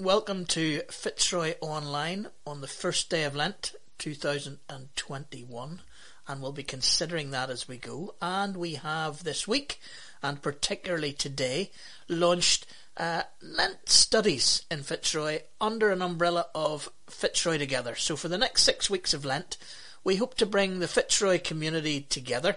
Welcome 0.00 0.46
to 0.46 0.80
Fitzroy 0.90 1.54
Online 1.60 2.26
on 2.44 2.60
the 2.60 2.66
first 2.66 3.08
day 3.10 3.22
of 3.22 3.36
Lent 3.36 3.76
2021 3.98 5.80
and 6.26 6.42
we'll 6.42 6.50
be 6.50 6.64
considering 6.64 7.30
that 7.30 7.48
as 7.48 7.68
we 7.68 7.76
go 7.76 8.16
and 8.20 8.56
we 8.56 8.74
have 8.74 9.22
this 9.22 9.46
week 9.46 9.78
and 10.20 10.42
particularly 10.42 11.12
today 11.12 11.70
launched 12.08 12.66
uh, 12.96 13.22
Lent 13.40 13.88
studies 13.88 14.64
in 14.68 14.82
Fitzroy 14.82 15.42
under 15.60 15.92
an 15.92 16.02
umbrella 16.02 16.46
of 16.56 16.90
Fitzroy 17.06 17.56
Together. 17.56 17.94
So 17.94 18.16
for 18.16 18.26
the 18.26 18.36
next 18.36 18.64
six 18.64 18.90
weeks 18.90 19.14
of 19.14 19.24
Lent 19.24 19.56
we 20.02 20.16
hope 20.16 20.34
to 20.38 20.44
bring 20.44 20.80
the 20.80 20.88
Fitzroy 20.88 21.38
community 21.38 22.00
together 22.00 22.56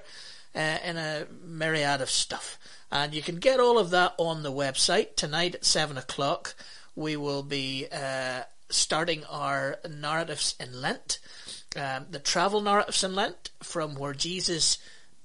uh, 0.56 0.80
in 0.84 0.98
a 0.98 1.28
myriad 1.46 2.02
of 2.02 2.10
stuff. 2.10 2.58
And 2.92 3.14
you 3.14 3.22
can 3.22 3.36
get 3.36 3.60
all 3.60 3.78
of 3.78 3.92
that 3.92 4.16
on 4.18 4.42
the 4.42 4.52
website 4.52 5.16
tonight 5.16 5.54
at 5.54 5.66
7 5.66 6.00
o'clock. 6.00 6.56
We 6.98 7.16
will 7.16 7.44
be 7.44 7.86
uh, 7.92 8.42
starting 8.70 9.24
our 9.26 9.78
narratives 9.88 10.56
in 10.60 10.82
Lent, 10.82 11.20
um, 11.76 12.08
the 12.10 12.18
travel 12.18 12.60
narratives 12.60 13.04
in 13.04 13.14
Lent, 13.14 13.52
from 13.62 13.94
where 13.94 14.16
Jesus 14.16 14.80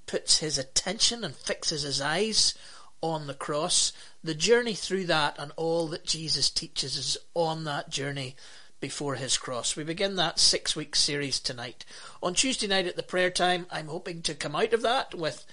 puts 0.05 0.41
his 0.41 0.59
attention 0.59 1.25
and 1.25 1.35
fixes 1.35 1.81
his 1.81 1.99
eyes 1.99 2.53
on 3.01 3.27
the 3.27 3.33
cross. 3.33 3.95
The 4.23 4.35
journey 4.35 4.75
through 4.75 5.07
that 5.07 5.37
and 5.39 5.51
all 5.57 5.89
that 5.89 6.05
Jesus 6.05 6.51
teaches 6.51 6.99
is 6.99 7.17
on 7.33 7.65
that 7.65 7.89
journey 7.89 8.37
before 8.79 9.15
his 9.15 9.39
cross. 9.39 9.75
We 9.75 9.83
begin 9.83 10.17
that 10.17 10.39
six 10.39 10.77
week 10.77 10.95
series 10.95 11.41
tonight. 11.41 11.87
On 12.23 12.35
Tuesday 12.35 12.67
night 12.67 12.87
at 12.87 12.97
the 12.97 13.03
prayer 13.03 13.31
time, 13.31 13.65
I'm 13.71 13.89
hoping 13.89 14.21
to 14.23 14.35
come 14.35 14.55
out 14.55 14.75
of 14.75 14.83
that 14.83 15.15
with 15.15 15.47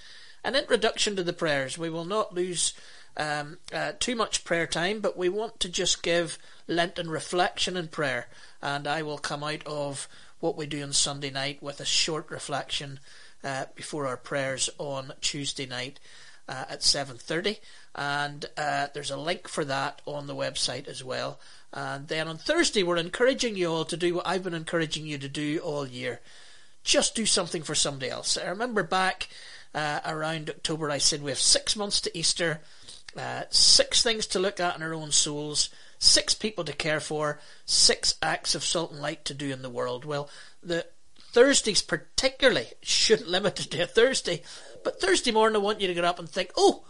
an 0.44 0.54
introduction 0.54 1.16
to 1.16 1.22
the 1.22 1.32
prayers. 1.32 1.78
We 1.78 1.88
will 1.88 2.04
not 2.04 2.34
lose 2.34 2.74
um, 3.16 3.58
uh, 3.72 3.92
too 3.98 4.16
much 4.16 4.44
prayer 4.44 4.66
time, 4.66 5.00
but 5.00 5.16
we 5.16 5.28
want 5.28 5.60
to 5.60 5.68
just 5.68 6.02
give 6.02 6.38
Lenten 6.66 7.10
reflection 7.10 7.76
and 7.76 7.90
prayer. 7.90 8.28
And 8.62 8.86
I 8.86 9.02
will 9.02 9.18
come 9.18 9.42
out 9.42 9.66
of 9.66 10.08
what 10.40 10.56
we 10.56 10.66
do 10.66 10.82
on 10.82 10.92
Sunday 10.92 11.30
night 11.30 11.62
with 11.62 11.80
a 11.80 11.84
short 11.84 12.30
reflection 12.30 13.00
uh, 13.44 13.66
before 13.74 14.06
our 14.06 14.16
prayers 14.16 14.70
on 14.78 15.12
Tuesday 15.20 15.66
night 15.66 16.00
uh, 16.48 16.64
at 16.68 16.80
7.30 16.80 17.58
and 17.94 18.46
uh, 18.56 18.88
there's 18.94 19.10
a 19.10 19.16
link 19.16 19.48
for 19.48 19.64
that 19.64 20.00
on 20.06 20.26
the 20.26 20.34
website 20.34 20.86
as 20.86 21.02
well. 21.02 21.40
And 21.72 22.08
then 22.08 22.28
on 22.28 22.38
Thursday 22.38 22.82
we're 22.82 22.96
encouraging 22.96 23.56
you 23.56 23.68
all 23.68 23.84
to 23.86 23.96
do 23.96 24.14
what 24.14 24.26
I've 24.26 24.44
been 24.44 24.54
encouraging 24.54 25.06
you 25.06 25.18
to 25.18 25.28
do 25.28 25.58
all 25.58 25.86
year. 25.86 26.20
Just 26.82 27.14
do 27.14 27.26
something 27.26 27.62
for 27.62 27.74
somebody 27.74 28.10
else. 28.10 28.38
I 28.38 28.48
remember 28.48 28.82
back 28.82 29.28
uh, 29.74 30.00
around 30.04 30.50
October 30.50 30.90
I 30.90 30.98
said 30.98 31.22
we 31.22 31.30
have 31.30 31.38
six 31.38 31.76
months 31.76 32.00
to 32.02 32.18
Easter 32.18 32.60
uh, 33.16 33.42
six 33.50 34.02
things 34.02 34.26
to 34.26 34.38
look 34.38 34.60
at 34.60 34.76
in 34.76 34.82
our 34.82 34.94
own 34.94 35.10
souls 35.10 35.70
six 35.98 36.32
people 36.32 36.64
to 36.64 36.72
care 36.72 37.00
for 37.00 37.38
six 37.66 38.14
acts 38.22 38.54
of 38.54 38.64
salt 38.64 38.92
and 38.92 39.00
light 39.00 39.24
to 39.24 39.34
do 39.34 39.50
in 39.50 39.62
the 39.62 39.70
world 39.70 40.04
well 40.04 40.30
the 40.62 40.86
Thursdays 41.32 41.82
particularly 41.82 42.66
shouldn't 42.82 43.28
limit 43.30 43.60
it 43.60 43.70
to 43.70 43.82
a 43.82 43.86
Thursday 43.86 44.42
but 44.82 45.00
Thursday 45.00 45.30
morning, 45.30 45.56
I 45.56 45.64
want 45.64 45.80
you 45.80 45.88
to 45.88 45.94
get 45.94 46.04
up 46.04 46.18
and 46.18 46.28
think, 46.28 46.52
oh, 46.56 46.84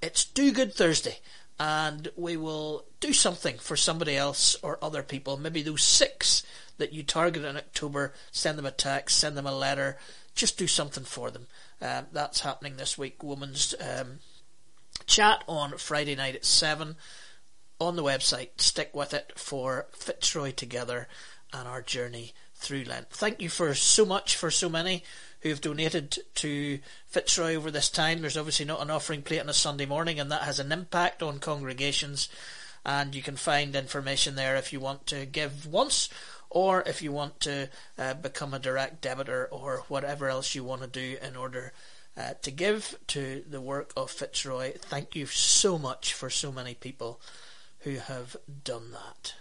it's 0.00 0.24
Do 0.24 0.52
Good 0.52 0.74
Thursday. 0.74 1.18
And 1.58 2.08
we 2.16 2.36
will 2.36 2.84
do 3.00 3.12
something 3.12 3.58
for 3.58 3.76
somebody 3.76 4.16
else 4.16 4.56
or 4.62 4.78
other 4.82 5.02
people. 5.02 5.36
Maybe 5.36 5.62
those 5.62 5.84
six 5.84 6.42
that 6.78 6.92
you 6.92 7.02
target 7.04 7.44
in 7.44 7.56
October, 7.56 8.12
send 8.32 8.58
them 8.58 8.66
a 8.66 8.72
text, 8.72 9.18
send 9.18 9.36
them 9.36 9.46
a 9.46 9.54
letter, 9.54 9.96
just 10.34 10.58
do 10.58 10.66
something 10.66 11.04
for 11.04 11.30
them. 11.30 11.46
Um, 11.80 12.06
that's 12.12 12.40
happening 12.40 12.76
this 12.76 12.98
week. 12.98 13.22
Women's 13.22 13.74
um, 13.80 14.18
chat 15.06 15.44
on 15.46 15.76
Friday 15.78 16.14
night 16.14 16.34
at 16.34 16.44
7 16.44 16.96
on 17.80 17.96
the 17.96 18.02
website. 18.02 18.60
Stick 18.60 18.90
with 18.94 19.14
it 19.14 19.32
for 19.36 19.86
Fitzroy 19.92 20.52
Together 20.52 21.08
and 21.52 21.68
our 21.68 21.82
journey 21.82 22.32
through 22.54 22.84
Lent. 22.84 23.10
Thank 23.10 23.40
you 23.40 23.48
for 23.48 23.74
so 23.74 24.04
much 24.04 24.36
for 24.36 24.50
so 24.50 24.68
many 24.68 25.04
who 25.40 25.50
have 25.50 25.60
donated 25.60 26.18
to 26.36 26.78
Fitzroy 27.06 27.54
over 27.54 27.70
this 27.70 27.90
time. 27.90 28.20
There's 28.20 28.36
obviously 28.36 28.64
not 28.64 28.80
an 28.80 28.90
offering 28.90 29.22
plate 29.22 29.40
on 29.40 29.48
a 29.48 29.54
Sunday 29.54 29.86
morning, 29.86 30.18
and 30.18 30.32
that 30.32 30.42
has 30.42 30.58
an 30.58 30.72
impact 30.72 31.22
on 31.22 31.38
congregations. 31.38 32.28
And 32.86 33.14
you 33.14 33.22
can 33.22 33.36
find 33.36 33.76
information 33.76 34.34
there 34.34 34.56
if 34.56 34.72
you 34.72 34.80
want 34.80 35.06
to 35.08 35.26
give 35.26 35.66
once 35.66 36.08
or 36.50 36.82
if 36.86 37.02
you 37.02 37.12
want 37.12 37.40
to 37.40 37.68
uh, 37.98 38.14
become 38.14 38.54
a 38.54 38.58
direct 38.58 39.02
debitor 39.02 39.46
or 39.50 39.82
whatever 39.88 40.28
else 40.28 40.54
you 40.54 40.64
want 40.64 40.82
to 40.82 40.86
do 40.86 41.16
in 41.22 41.36
order 41.36 41.72
uh, 42.16 42.34
to 42.42 42.50
give 42.50 42.98
to 43.08 43.44
the 43.48 43.60
work 43.60 43.92
of 43.96 44.10
Fitzroy. 44.10 44.72
Thank 44.78 45.16
you 45.16 45.26
so 45.26 45.78
much 45.78 46.12
for 46.12 46.30
so 46.30 46.52
many 46.52 46.74
people 46.74 47.20
who 47.80 47.96
have 47.96 48.36
done 48.64 48.92
that 48.92 49.34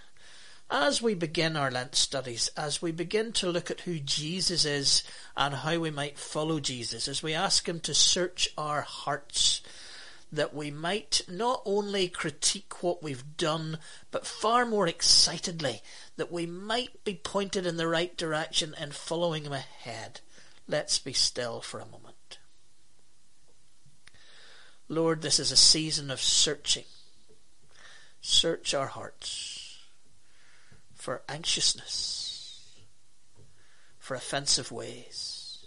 as 0.74 1.04
we 1.04 1.14
begin 1.14 1.56
our 1.56 1.70
Lent 1.70 1.94
studies, 1.96 2.50
as 2.58 2.82
we 2.82 2.92
begin 2.92 3.32
to 3.32 3.52
look 3.52 3.70
at 3.70 3.82
who 3.82 4.00
Jesus 4.00 4.66
is 4.66 5.04
and 5.38 5.54
how 5.54 5.78
we 5.78 5.92
might 5.92 6.18
follow 6.18 6.60
Jesus, 6.60 7.08
as 7.08 7.22
we 7.22 7.34
ask 7.34 7.70
Him 7.70 7.80
to 7.82 7.94
search 7.94 8.50
our 8.58 8.82
hearts, 8.82 9.62
that 10.32 10.56
we 10.56 10.72
might 10.72 11.22
not 11.30 11.62
only 11.64 12.08
critique 12.08 12.82
what 12.82 13.04
we've 13.04 13.38
done, 13.38 13.78
but 14.10 14.26
far 14.26 14.66
more 14.66 14.88
excitedly, 14.88 15.84
that 16.18 16.32
we 16.32 16.48
might 16.48 17.04
be 17.04 17.14
pointed 17.14 17.68
in 17.68 17.78
the 17.78 17.88
right 17.88 18.18
direction 18.18 18.74
and 18.80 18.96
following 18.96 19.44
Him 19.44 19.54
ahead. 19.54 20.22
Let's 20.68 20.98
be 20.98 21.14
still 21.14 21.62
for 21.62 21.80
a 21.80 21.86
moment. 21.86 22.40
Lord, 24.90 25.22
this 25.22 25.40
is 25.40 25.52
a 25.52 25.58
season 25.58 26.12
of 26.12 26.22
searching. 26.22 26.84
Search 28.22 28.74
our 28.74 28.88
hearts 28.88 29.80
for 30.94 31.22
anxiousness, 31.28 32.72
for 33.98 34.16
offensive 34.16 34.72
ways. 34.72 35.66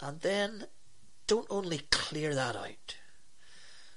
And 0.00 0.20
then 0.20 0.66
don't 1.26 1.46
only 1.50 1.82
clear 1.90 2.34
that 2.34 2.56
out, 2.56 2.96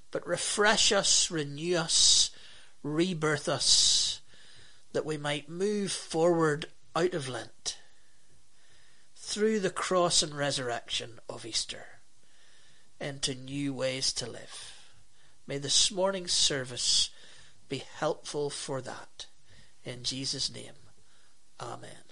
but 0.10 0.28
refresh 0.28 0.92
us, 0.92 1.32
renew 1.32 1.78
us, 1.78 2.32
rebirth 2.84 3.48
us, 3.48 4.22
that 4.94 5.06
we 5.06 5.18
might 5.18 5.50
move 5.50 5.92
forward 5.92 6.66
out 6.96 7.14
of 7.14 7.30
Lent 7.30 7.78
through 9.16 9.60
the 9.60 9.70
cross 9.70 10.22
and 10.22 10.34
resurrection 10.34 11.20
of 11.30 11.46
Easter 11.46 12.01
into 13.02 13.36
new 13.36 13.74
ways 13.74 14.14
to 14.14 14.30
live. 14.30 14.74
May 15.48 15.58
this 15.58 15.92
morning's 15.92 16.32
service 16.32 17.10
be 17.68 17.84
helpful 17.98 18.50
for 18.50 18.82
that. 18.82 19.26
In 19.84 20.04
Jesus' 20.04 20.54
name, 20.54 20.74
Amen. 21.60 22.11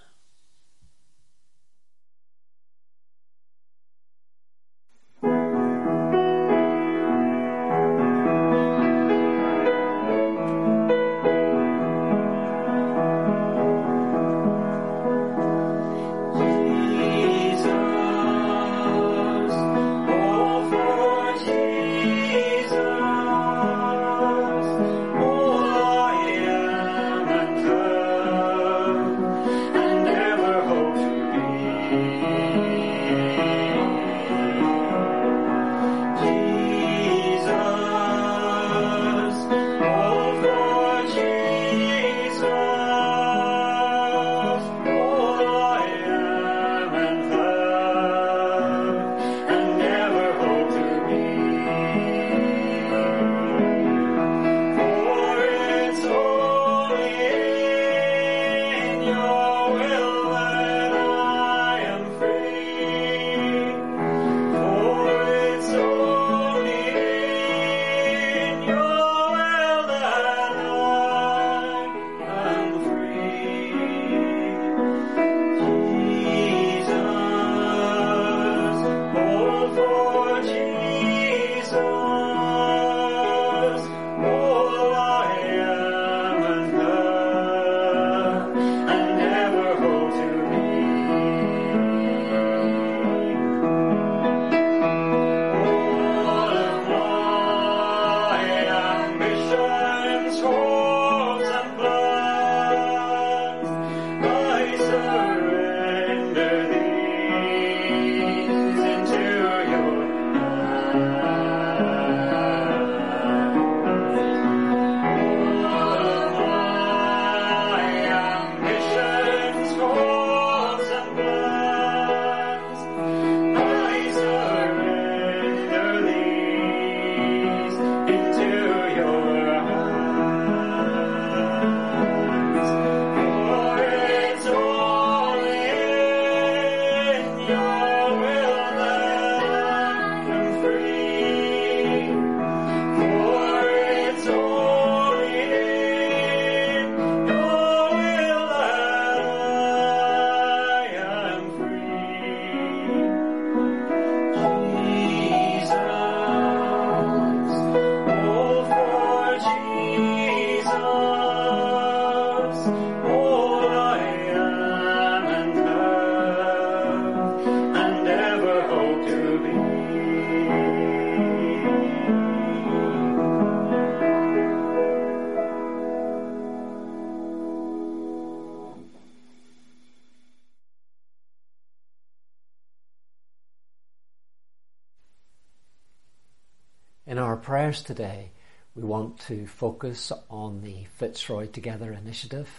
Prayers 187.70 187.84
today, 187.84 188.32
we 188.74 188.82
want 188.82 189.20
to 189.20 189.46
focus 189.46 190.12
on 190.28 190.62
the 190.62 190.86
Fitzroy 190.98 191.46
Together 191.46 191.94
initiative, 191.94 192.50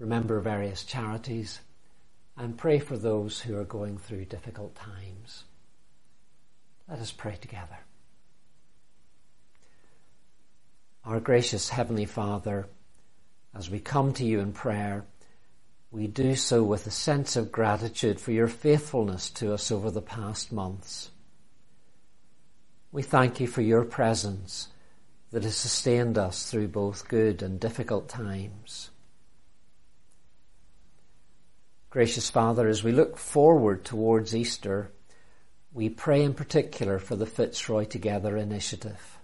remember 0.00 0.40
various 0.40 0.82
charities, 0.82 1.60
and 2.36 2.58
pray 2.58 2.80
for 2.80 2.98
those 2.98 3.38
who 3.38 3.56
are 3.56 3.62
going 3.62 3.96
through 3.96 4.24
difficult 4.24 4.74
times. 4.74 5.44
Let 6.88 6.98
us 6.98 7.12
pray 7.12 7.36
together. 7.40 7.78
Our 11.04 11.20
gracious 11.20 11.68
Heavenly 11.68 12.06
Father, 12.06 12.66
as 13.56 13.70
we 13.70 13.78
come 13.78 14.12
to 14.14 14.24
you 14.24 14.40
in 14.40 14.52
prayer, 14.52 15.04
we 15.92 16.08
do 16.08 16.34
so 16.34 16.64
with 16.64 16.88
a 16.88 16.90
sense 16.90 17.36
of 17.36 17.52
gratitude 17.52 18.18
for 18.18 18.32
your 18.32 18.48
faithfulness 18.48 19.30
to 19.30 19.54
us 19.54 19.70
over 19.70 19.92
the 19.92 20.02
past 20.02 20.50
months. 20.50 21.10
We 22.94 23.02
thank 23.02 23.40
you 23.40 23.48
for 23.48 23.60
your 23.60 23.84
presence 23.84 24.68
that 25.32 25.42
has 25.42 25.56
sustained 25.56 26.16
us 26.16 26.48
through 26.48 26.68
both 26.68 27.08
good 27.08 27.42
and 27.42 27.58
difficult 27.58 28.08
times. 28.08 28.90
Gracious 31.90 32.30
Father, 32.30 32.68
as 32.68 32.84
we 32.84 32.92
look 32.92 33.18
forward 33.18 33.84
towards 33.84 34.32
Easter, 34.32 34.92
we 35.72 35.88
pray 35.88 36.22
in 36.22 36.34
particular 36.34 37.00
for 37.00 37.16
the 37.16 37.26
Fitzroy 37.26 37.84
Together 37.84 38.36
initiative. 38.36 39.18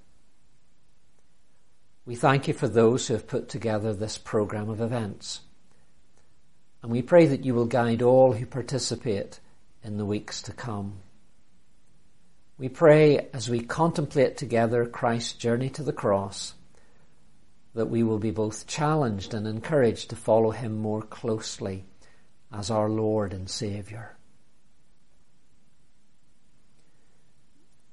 We 2.05 2.17
thank 2.17 2.49
you 2.49 2.55
for 2.55 2.67
those 2.67 3.07
who 3.07 3.15
have 3.15 3.29
put 3.29 3.49
together 3.49 3.95
this 3.95 4.19
program 4.19 4.69
of 4.69 4.81
events. 4.81 5.43
And 6.83 6.91
we 6.91 7.03
pray 7.03 7.27
that 7.27 7.45
you 7.45 7.55
will 7.55 7.67
guide 7.67 8.03
all 8.03 8.33
who 8.33 8.47
participate 8.47 9.39
in 9.85 9.97
the 9.97 10.05
weeks 10.05 10.43
to 10.43 10.53
come. 10.53 11.03
We 12.61 12.69
pray 12.69 13.27
as 13.33 13.49
we 13.49 13.61
contemplate 13.61 14.37
together 14.37 14.85
Christ's 14.85 15.33
journey 15.33 15.71
to 15.71 15.83
the 15.83 15.95
cross 15.95 16.53
that 17.73 17.89
we 17.89 18.03
will 18.03 18.19
be 18.19 18.33
both 18.33 18.67
challenged 18.67 19.33
and 19.33 19.47
encouraged 19.47 20.11
to 20.11 20.17
follow 20.17 20.51
him 20.51 20.77
more 20.77 21.01
closely 21.01 21.87
as 22.53 22.71
our 22.71 22.91
Lord 22.91 23.33
and 23.33 23.49
Saviour. 23.49 24.15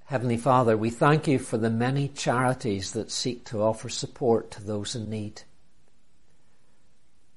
Heavenly 0.03 0.35
Father, 0.35 0.75
we 0.75 0.89
thank 0.89 1.29
you 1.29 1.39
for 1.39 1.57
the 1.57 1.69
many 1.69 2.09
charities 2.09 2.91
that 2.91 3.09
seek 3.09 3.45
to 3.45 3.63
offer 3.63 3.87
support 3.87 4.51
to 4.51 4.61
those 4.61 4.95
in 4.95 5.09
need. 5.09 5.43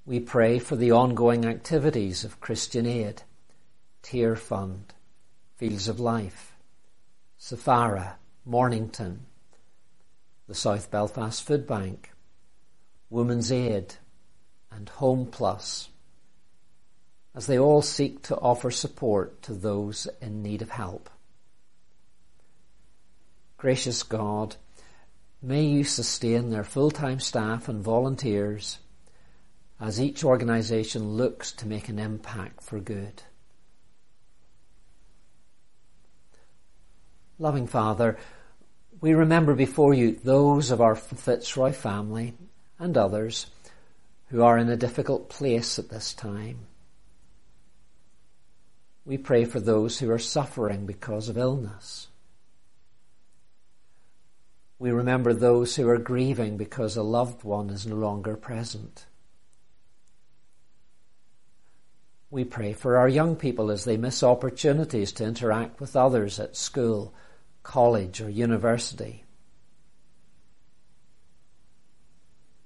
We 0.05 0.19
pray 0.19 0.59
for 0.59 0.75
the 0.75 0.91
ongoing 0.91 1.44
activities 1.44 2.25
of 2.25 2.41
Christian 2.41 2.87
Aid, 2.87 3.23
Tearfund, 4.03 4.87
Fields 5.55 5.87
of 5.87 6.00
Life, 6.00 6.50
Safara, 7.40 8.16
Mornington, 8.44 9.25
the 10.46 10.54
South 10.54 10.90
Belfast 10.90 11.42
Food 11.42 11.66
Bank, 11.66 12.12
Women's 13.08 13.50
Aid, 13.50 13.94
and 14.70 14.88
Home 14.90 15.25
Plus, 15.25 15.88
as 17.34 17.46
they 17.46 17.58
all 17.58 17.81
seek 17.81 18.22
to 18.25 18.37
offer 18.37 18.70
support 18.70 19.40
to 19.42 19.54
those 19.54 20.06
in 20.20 20.42
need 20.42 20.60
of 20.60 20.69
help. 20.69 21.08
Gracious 23.56 24.02
God, 24.02 24.56
may 25.40 25.62
you 25.62 25.82
sustain 25.82 26.50
their 26.50 26.64
full-time 26.64 27.20
staff 27.20 27.70
and 27.70 27.82
volunteers 27.82 28.81
as 29.81 29.98
each 29.98 30.25
organisation 30.25 31.16
looks 31.16 31.52
to 31.52 31.66
make 31.66 31.88
an 31.88 31.99
impact 31.99 32.62
for 32.62 32.80
good. 32.80 33.23
Loving 37.40 37.66
Father, 37.66 38.18
we 39.00 39.14
remember 39.14 39.54
before 39.54 39.94
you 39.94 40.12
those 40.12 40.70
of 40.70 40.82
our 40.82 40.94
Fitzroy 40.94 41.73
family 41.73 42.35
and 42.78 42.99
others 42.99 43.47
who 44.26 44.42
are 44.42 44.59
in 44.59 44.68
a 44.68 44.76
difficult 44.76 45.30
place 45.30 45.78
at 45.78 45.88
this 45.88 46.12
time. 46.12 46.59
We 49.06 49.16
pray 49.16 49.47
for 49.47 49.59
those 49.59 49.99
who 49.99 50.11
are 50.11 50.18
suffering 50.18 50.85
because 50.85 51.30
of 51.30 51.38
illness. 51.38 52.09
We 54.78 54.90
remember 54.90 55.32
those 55.32 55.76
who 55.76 55.88
are 55.88 55.97
grieving 55.97 56.59
because 56.59 56.94
a 56.94 57.02
loved 57.02 57.42
one 57.42 57.70
is 57.70 57.87
no 57.87 57.97
longer 57.97 58.37
present. 58.37 59.06
We 62.30 62.44
pray 62.44 62.75
for 62.75 62.99
our 62.99 63.09
young 63.09 63.35
people 63.35 63.70
as 63.70 63.87
they 63.87 63.97
miss 63.97 64.23
opportunities 64.23 65.11
to 65.12 65.25
interact 65.25 65.80
with 65.80 65.97
others 65.97 66.38
at 66.38 66.54
school, 66.54 67.14
college, 67.62 68.21
or 68.21 68.29
university. 68.29 69.25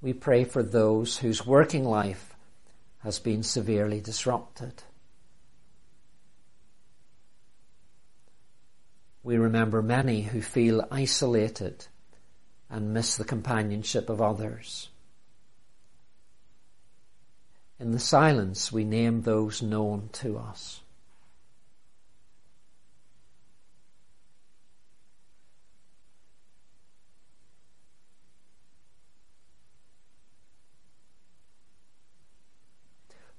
We 0.01 0.13
pray 0.13 0.45
for 0.45 0.63
those 0.63 1.19
whose 1.19 1.47
working 1.47 1.85
life 1.85 2.35
has 2.99 3.19
been 3.19 3.43
severely 3.43 4.01
disrupted. 4.01 4.83
We 9.23 9.39
remember 9.39 9.83
many 9.83 10.23
who 10.23 10.43
feel 10.43 10.87
isolated 10.91 11.87
and 12.69 12.93
miss 12.93 13.17
the 13.17 13.25
companionship 13.25 14.11
of 14.11 14.21
others. 14.21 14.91
In 17.81 17.93
the 17.93 17.99
silence, 17.99 18.71
we 18.71 18.85
name 18.85 19.23
those 19.23 19.63
known 19.63 20.11
to 20.13 20.39
us. 20.39 20.81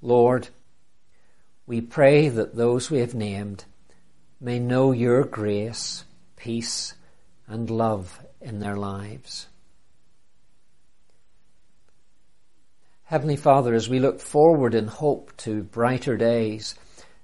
Lord, 0.06 0.50
we 1.66 1.82
pray 1.82 2.30
that 2.30 2.56
those 2.56 2.92
we 2.92 3.00
have 3.00 3.16
named 3.16 3.66
may 4.40 4.60
know 4.60 4.92
your 4.92 5.24
grace, 5.24 6.04
peace, 6.36 6.94
and 7.48 7.70
love 7.72 8.20
in 8.40 8.60
their 8.60 8.78
lives. 8.78 9.48
Heavenly 13.06 13.36
Father, 13.36 13.74
as 13.74 13.90
we 13.90 14.00
look 14.00 14.20
forward 14.20 14.76
in 14.76 14.88
hope 14.88 15.36
to 15.38 15.64
brighter 15.64 16.18
days, 16.18 16.76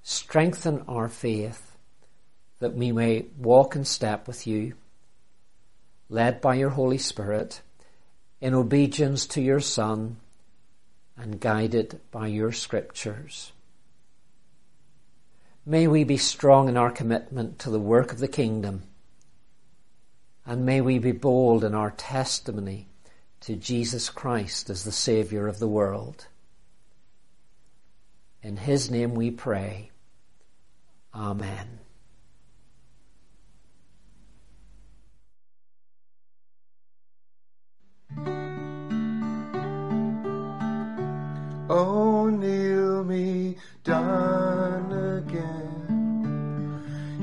strengthen 0.02 0.84
our 0.88 1.08
faith 1.08 1.76
that 2.60 2.74
we 2.74 2.92
may 2.92 3.26
walk 3.38 3.76
in 3.76 3.86
step 3.86 4.28
with 4.28 4.48
you, 4.48 4.74
led 6.10 6.42
by 6.42 6.56
your 6.56 6.70
Holy 6.70 6.98
Spirit, 6.98 7.62
in 8.40 8.56
obedience 8.56 9.28
to 9.28 9.42
your 9.42 9.60
Son, 9.60 10.18
and 11.22 11.40
guided 11.40 12.02
by 12.12 12.28
your 12.28 12.52
scriptures. 12.52 13.52
May 15.66 15.88
we 15.88 16.04
be 16.04 16.18
strong 16.18 16.68
in 16.68 16.76
our 16.76 16.92
commitment 16.92 17.60
to 17.60 17.70
the 17.70 17.80
work 17.80 18.12
of 18.12 18.20
the 18.20 18.28
kingdom 18.28 18.84
and 20.46 20.66
may 20.66 20.82
we 20.82 20.98
be 20.98 21.12
bold 21.12 21.64
in 21.64 21.76
our 21.76 21.92
testimony 21.92 22.88
to 23.42 23.56
Jesus 23.56 24.10
Christ 24.10 24.70
as 24.70 24.84
the 24.84 24.92
Saviour 24.92 25.48
of 25.48 25.60
the 25.60 25.68
world. 25.68 26.28
In 28.42 28.58
His 28.58 28.90
name 28.90 29.14
we 29.14 29.32
pray. 29.32 29.92
Amen. 31.14 31.81
Oh, 41.74 42.28
kneel 42.28 43.06
me 43.06 43.56
down 43.86 44.92
again 44.92 45.88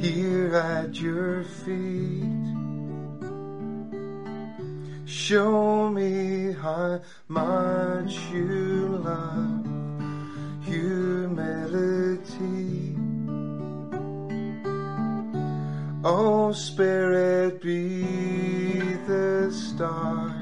here 0.01 0.57
at 0.57 0.99
your 0.99 1.45
feet. 1.45 2.25
Show 5.05 5.91
me 5.91 6.53
how 6.55 7.03
much 7.29 8.17
you 8.33 9.03
love 9.05 9.67
humility. 10.65 12.17
Oh, 16.03 16.53
Spirit, 16.53 17.61
be 17.61 18.01
the 19.07 19.53
star 19.53 20.35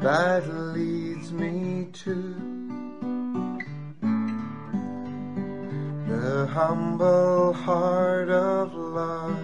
that 0.00 0.48
leads 0.74 1.30
me 1.30 1.86
to 1.92 2.53
the 6.44 6.50
humble 6.50 7.54
heart 7.54 8.28
of 8.28 8.74
love 8.74 9.38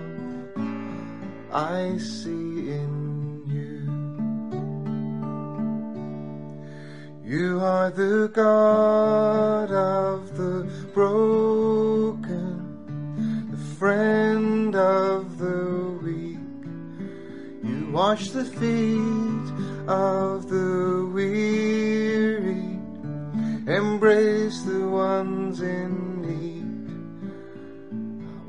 I 1.51 1.97
see 1.97 2.69
in 2.79 3.43
You 3.55 3.81
You 7.25 7.61
are 7.61 7.91
the 7.91 8.31
God 8.35 9.71
of 9.73 10.37
the 10.37 10.69
broken, 10.93 12.61
the 13.51 13.63
friend 13.79 14.77
of 14.77 15.39
the 15.39 15.99
weak. 16.05 16.37
You 17.65 17.89
wash 17.95 18.29
the 18.29 18.45
feet 18.45 19.49
of 19.89 20.51
the 20.51 21.09
weary, 21.15 22.79
embrace 23.67 24.61
the 24.65 24.87
ones 24.87 25.63
in 25.63 26.00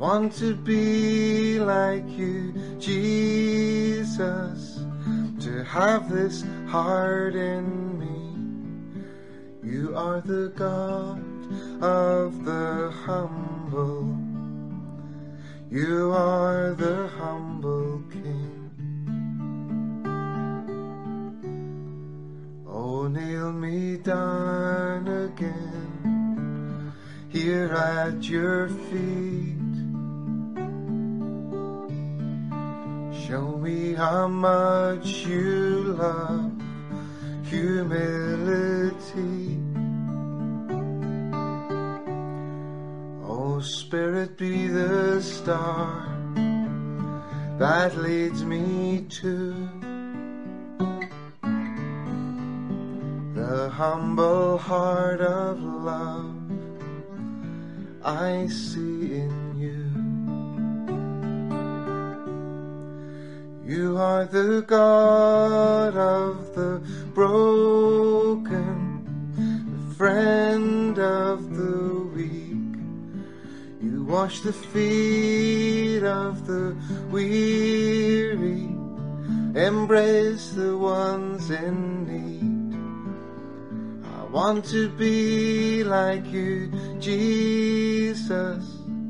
want 0.01 0.33
to 0.33 0.55
be 0.55 1.59
like 1.59 2.09
you, 2.17 2.51
Jesus, 2.79 4.83
to 5.39 5.63
have 5.63 6.09
this 6.09 6.43
heart 6.65 7.35
in 7.35 7.99
me. 8.01 8.17
You 9.61 9.95
are 9.95 10.19
the 10.19 10.51
God 10.55 11.21
of 11.83 12.43
the 12.45 12.89
humble. 13.05 14.17
You 15.69 16.11
are 16.13 16.73
the 16.73 17.07
humble 17.19 18.01
King. 18.11 18.71
Oh, 22.67 23.07
nail 23.07 23.53
me 23.53 23.97
down 23.97 25.07
again 25.07 26.91
here 27.29 27.71
at 27.71 28.23
your 28.23 28.67
feet. 28.67 29.50
Show 33.31 33.55
me 33.55 33.93
how 33.93 34.27
much 34.27 35.25
you 35.25 35.95
love 35.97 36.51
humility. 37.45 37.97
Oh, 43.23 43.61
Spirit, 43.61 44.37
be 44.37 44.67
the 44.67 45.21
star 45.21 46.09
that 47.57 47.95
leads 47.95 48.43
me 48.43 49.05
to 49.21 49.53
the 53.33 53.69
humble 53.69 54.57
heart 54.57 55.21
of 55.21 55.57
love 55.63 56.35
I 58.03 58.47
see 58.47 59.21
in 59.21 59.29
you. 59.45 59.50
You 63.71 63.97
are 63.97 64.25
the 64.25 64.65
God 64.67 65.95
of 65.95 66.53
the 66.55 66.81
broken, 67.13 68.75
the 69.37 69.95
friend 69.95 70.99
of 70.99 71.55
the 71.55 72.03
weak. 72.13 72.75
You 73.81 74.03
wash 74.03 74.41
the 74.41 74.51
feet 74.51 76.03
of 76.03 76.45
the 76.45 76.75
weary, 77.11 78.75
embrace 79.55 80.49
the 80.49 80.77
ones 80.77 81.49
in 81.49 82.05
need. 82.11 82.75
I 84.19 84.25
want 84.25 84.65
to 84.65 84.89
be 84.89 85.85
like 85.85 86.25
you, 86.25 86.69
Jesus, 86.99 88.65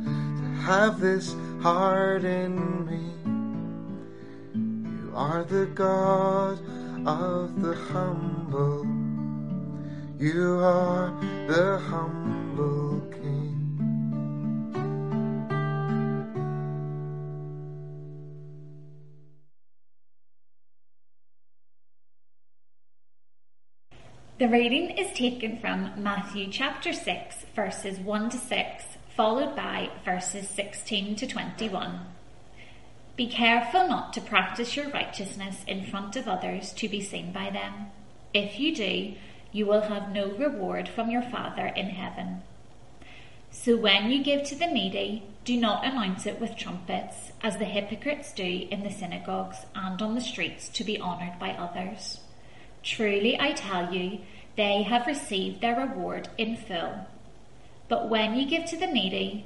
to 0.05 0.43
have 0.61 0.99
this 0.99 1.35
heart 1.63 2.23
in 2.25 2.85
me. 2.85 3.10
You 5.11 5.17
are 5.17 5.43
the 5.43 5.65
God 5.65 6.57
of 7.05 7.61
the 7.61 7.75
humble. 7.91 8.85
You 10.17 10.59
are 10.59 11.11
the 11.49 11.77
humble 11.79 13.01
King. 13.11 13.57
The 24.39 24.47
reading 24.47 24.91
is 24.91 25.11
taken 25.17 25.59
from 25.59 25.91
Matthew 25.97 26.49
chapter 26.49 26.93
6, 26.93 27.35
verses 27.53 27.99
1 27.99 28.29
to 28.29 28.37
6, 28.37 28.83
followed 29.17 29.57
by 29.57 29.89
verses 30.05 30.47
16 30.47 31.17
to 31.17 31.27
21. 31.27 31.99
Be 33.15 33.27
careful 33.27 33.87
not 33.87 34.13
to 34.13 34.21
practice 34.21 34.75
your 34.75 34.89
righteousness 34.89 35.63
in 35.67 35.85
front 35.85 36.15
of 36.15 36.27
others 36.27 36.73
to 36.73 36.87
be 36.87 37.01
seen 37.01 37.31
by 37.31 37.49
them. 37.49 37.91
If 38.33 38.59
you 38.59 38.73
do, 38.73 39.13
you 39.51 39.65
will 39.65 39.81
have 39.81 40.11
no 40.11 40.31
reward 40.31 40.87
from 40.87 41.11
your 41.11 41.21
Father 41.21 41.67
in 41.67 41.89
heaven. 41.89 42.43
So 43.51 43.75
when 43.75 44.09
you 44.09 44.23
give 44.23 44.43
to 44.43 44.55
the 44.55 44.67
needy, 44.67 45.23
do 45.43 45.57
not 45.57 45.85
announce 45.85 46.25
it 46.25 46.39
with 46.39 46.55
trumpets, 46.55 47.33
as 47.41 47.57
the 47.57 47.65
hypocrites 47.65 48.31
do 48.31 48.67
in 48.71 48.83
the 48.83 48.89
synagogues 48.89 49.65
and 49.75 50.01
on 50.01 50.15
the 50.15 50.21
streets 50.21 50.69
to 50.69 50.83
be 50.85 51.01
honoured 51.01 51.37
by 51.37 51.49
others. 51.51 52.21
Truly 52.81 53.39
I 53.39 53.51
tell 53.51 53.93
you, 53.93 54.19
they 54.55 54.83
have 54.83 55.05
received 55.05 55.59
their 55.59 55.75
reward 55.75 56.29
in 56.37 56.55
full. 56.55 57.07
But 57.89 58.09
when 58.09 58.35
you 58.35 58.45
give 58.45 58.65
to 58.65 58.77
the 58.77 58.87
needy, 58.87 59.45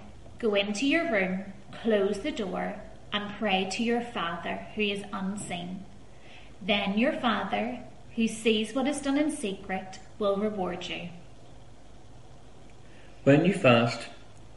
go 0.41 0.55
into 0.55 0.87
your 0.87 1.11
room, 1.11 1.45
close 1.83 2.19
the 2.19 2.31
door, 2.31 2.75
and 3.13 3.31
pray 3.37 3.69
to 3.71 3.83
your 3.83 4.01
Father 4.01 4.67
who 4.73 4.81
is 4.81 5.03
unseen. 5.13 5.85
Then 6.59 6.97
your 6.97 7.13
Father, 7.13 7.79
who 8.15 8.27
sees 8.27 8.73
what 8.73 8.87
is 8.87 9.01
done 9.01 9.19
in 9.19 9.29
secret, 9.29 9.99
will 10.17 10.37
reward 10.37 10.87
you. 10.87 11.09
When 13.23 13.45
you 13.45 13.53
fast, 13.53 14.07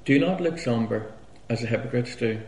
do 0.06 0.18
not 0.18 0.40
look 0.40 0.58
sombre 0.58 1.12
as 1.50 1.60
the 1.60 1.66
hypocrites 1.66 2.16
do, 2.16 2.40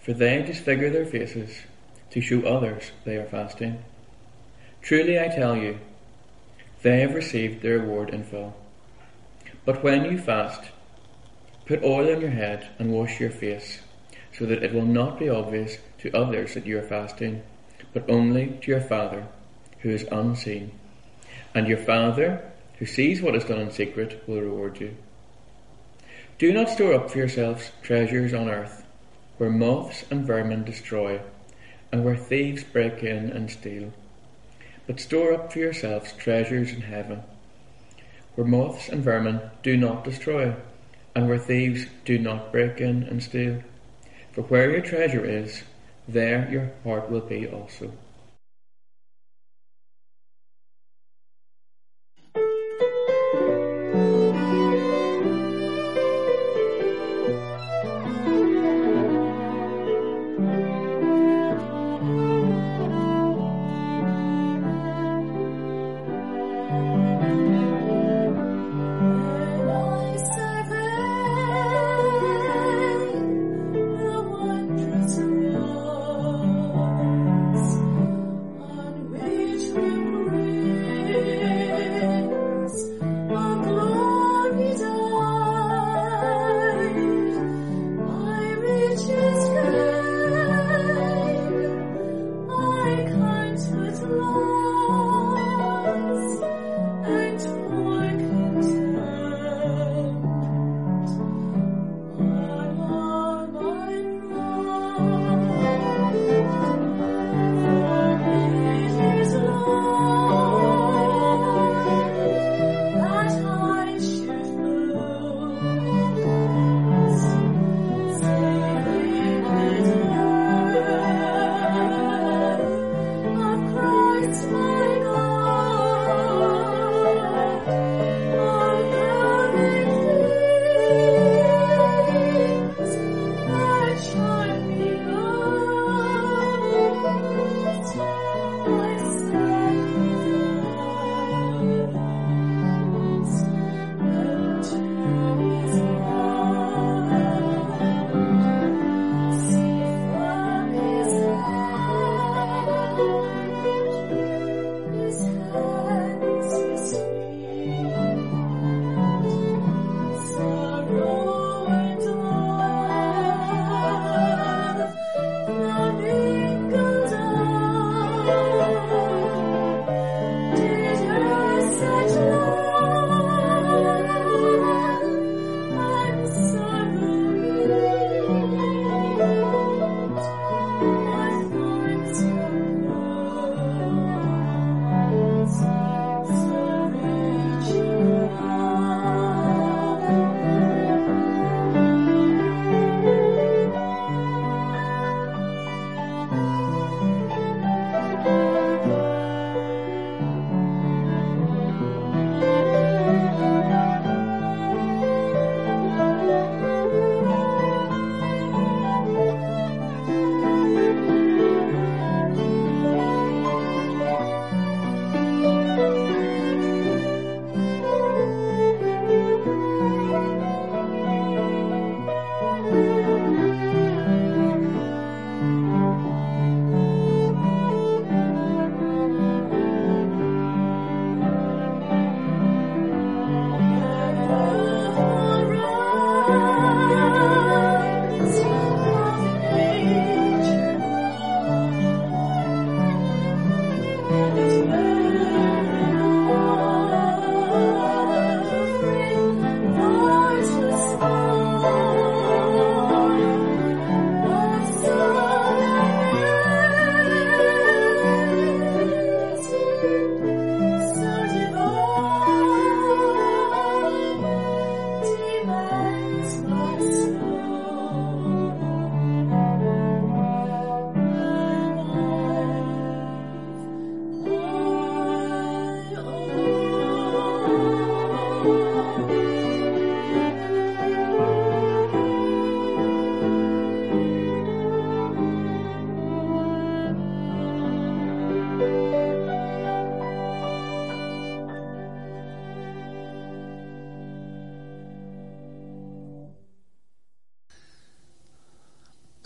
for 0.00 0.12
they 0.12 0.42
disfigure 0.42 0.90
their 0.90 1.06
faces 1.06 1.62
to 2.10 2.20
show 2.20 2.42
others 2.42 2.90
they 3.04 3.16
are 3.16 3.26
fasting. 3.26 3.84
Truly 4.82 5.20
I 5.20 5.28
tell 5.28 5.56
you, 5.56 5.78
they 6.82 7.00
have 7.00 7.14
received 7.14 7.62
their 7.62 7.78
reward 7.78 8.10
in 8.10 8.24
full. 8.24 8.56
But 9.64 9.84
when 9.84 10.04
you 10.04 10.18
fast, 10.18 10.64
put 11.66 11.82
oil 11.82 12.14
on 12.14 12.20
your 12.20 12.30
head 12.30 12.68
and 12.78 12.92
wash 12.92 13.20
your 13.20 13.30
face, 13.30 13.80
so 14.32 14.46
that 14.46 14.62
it 14.62 14.72
will 14.72 14.84
not 14.84 15.18
be 15.18 15.28
obvious 15.28 15.78
to 15.98 16.16
others 16.16 16.54
that 16.54 16.66
you 16.66 16.78
are 16.78 16.82
fasting, 16.82 17.42
but 17.92 18.08
only 18.08 18.58
to 18.62 18.70
your 18.70 18.80
Father 18.80 19.26
who 19.80 19.90
is 19.90 20.06
unseen. 20.10 20.72
And 21.54 21.68
your 21.68 21.78
Father, 21.78 22.50
who 22.78 22.86
sees 22.86 23.22
what 23.22 23.36
is 23.36 23.44
done 23.44 23.60
in 23.60 23.70
secret, 23.70 24.22
will 24.26 24.40
reward 24.40 24.80
you. 24.80 24.96
Do 26.38 26.52
not 26.52 26.68
store 26.68 26.94
up 26.94 27.10
for 27.10 27.18
yourselves 27.18 27.70
treasures 27.82 28.34
on 28.34 28.48
earth, 28.48 28.84
where 29.38 29.50
moths 29.50 30.04
and 30.10 30.26
vermin 30.26 30.64
destroy, 30.64 31.20
and 31.92 32.04
where 32.04 32.16
thieves 32.16 32.64
break 32.64 33.02
in 33.02 33.30
and 33.30 33.50
steal 33.50 33.92
but 34.86 35.00
store 35.00 35.32
up 35.32 35.52
for 35.52 35.58
yourselves 35.58 36.12
treasures 36.12 36.72
in 36.72 36.82
heaven, 36.82 37.22
where 38.34 38.46
moths 38.46 38.88
and 38.88 39.02
vermin 39.02 39.40
do 39.62 39.76
not 39.76 40.04
destroy, 40.04 40.54
and 41.14 41.28
where 41.28 41.38
thieves 41.38 41.86
do 42.04 42.18
not 42.18 42.52
break 42.52 42.80
in 42.80 43.04
and 43.04 43.22
steal. 43.22 43.62
For 44.32 44.42
where 44.42 44.70
your 44.70 44.80
treasure 44.80 45.24
is, 45.24 45.62
there 46.08 46.48
your 46.50 46.72
heart 46.82 47.10
will 47.10 47.20
be 47.20 47.46
also. 47.46 47.92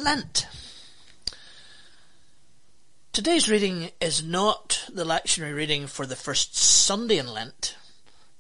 Lent. 0.08 0.46
Today's 3.12 3.50
reading 3.50 3.90
is 4.00 4.24
not 4.24 4.86
the 4.90 5.04
lectionary 5.04 5.54
reading 5.54 5.86
for 5.86 6.06
the 6.06 6.16
first 6.16 6.56
Sunday 6.56 7.18
in 7.18 7.26
Lent. 7.26 7.76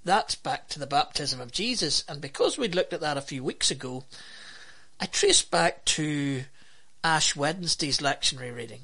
That's 0.02 0.34
back 0.34 0.70
to 0.70 0.78
the 0.78 0.86
baptism 0.86 1.42
of 1.42 1.52
Jesus, 1.52 2.04
and 2.08 2.22
because 2.22 2.56
we'd 2.56 2.74
looked 2.74 2.94
at 2.94 3.02
that 3.02 3.18
a 3.18 3.20
few 3.20 3.44
weeks 3.44 3.70
ago, 3.70 4.04
I 4.98 5.04
traced 5.04 5.50
back 5.50 5.84
to 5.84 6.44
Ash 7.04 7.36
Wednesday's 7.36 7.98
lectionary 7.98 8.56
reading, 8.56 8.80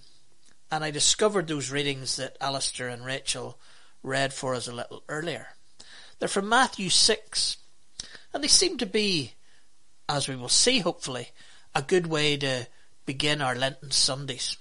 and 0.71 0.85
I 0.85 0.91
discovered 0.91 1.49
those 1.49 1.71
readings 1.71 2.17
that 2.17 2.37
Alistair 2.39 2.91
and 2.91 3.03
Rachel 3.03 3.59
read 4.03 4.35
for 4.35 4.55
us 4.55 4.69
a 4.69 4.75
little 4.75 5.03
earlier. 5.09 5.55
They're 6.19 6.29
from 6.29 6.51
Matthew 6.51 6.91
6, 6.91 7.57
and 8.35 8.45
they 8.45 8.49
seem 8.49 8.77
to 8.77 8.85
be, 8.85 9.33
as 10.07 10.29
we 10.29 10.37
will 10.37 10.51
see 10.51 10.81
hopefully, 10.81 11.31
a 11.75 11.81
good 11.81 12.07
way 12.07 12.37
to 12.37 12.67
begin 13.07 13.41
our 13.41 13.55
Lenten 13.55 13.91
Sundays. 13.91 14.57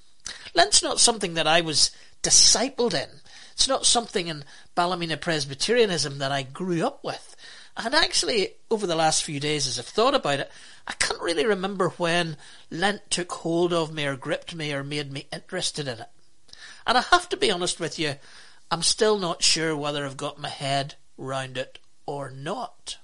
Lent's 0.54 0.84
not 0.84 1.00
something 1.00 1.34
that 1.36 1.48
I 1.48 1.62
was 1.62 1.92
discipled 2.22 2.94
in. 2.94 3.10
It's 3.54 3.68
not 3.68 3.86
something 3.86 4.28
in 4.28 4.46
Ballymena 4.76 5.18
Presbyterianism 5.18 6.18
that 6.20 6.32
I 6.32 6.44
grew 6.44 6.86
up 6.86 7.04
with. 7.04 7.36
And 7.76 7.96
actually, 7.96 8.50
over 8.70 8.86
the 8.86 8.96
last 8.96 9.24
few 9.24 9.40
days, 9.40 9.68
as 9.68 9.80
I've 9.80 9.86
thought 9.86 10.16
about 10.16 10.40
it, 10.40 10.52
I 10.88 10.94
can't 10.94 11.22
really 11.22 11.46
remember 11.46 11.90
when 11.90 12.38
Lent 12.70 13.10
took 13.10 13.32
hold 13.32 13.74
of 13.74 13.94
me 13.94 14.06
or 14.06 14.16
gripped 14.16 14.54
me 14.54 14.74
or 14.74 14.84
made 14.84 15.12
me 15.12 15.28
interested 15.32 15.88
in 15.88 16.00
it. 16.00 16.10
And 16.86 16.98
I 16.98 17.02
have 17.02 17.30
to 17.30 17.38
be 17.38 17.52
honest 17.52 17.80
with 17.80 17.98
you, 17.98 18.16
I'm 18.70 18.84
still 18.84 19.18
not 19.18 19.44
sure 19.44 19.76
whether 19.76 20.06
I've 20.06 20.18
got 20.18 20.40
my 20.40 20.50
head 20.50 20.96
round 21.18 21.58
it 21.58 21.80
or 22.06 22.30
not. 22.30 22.98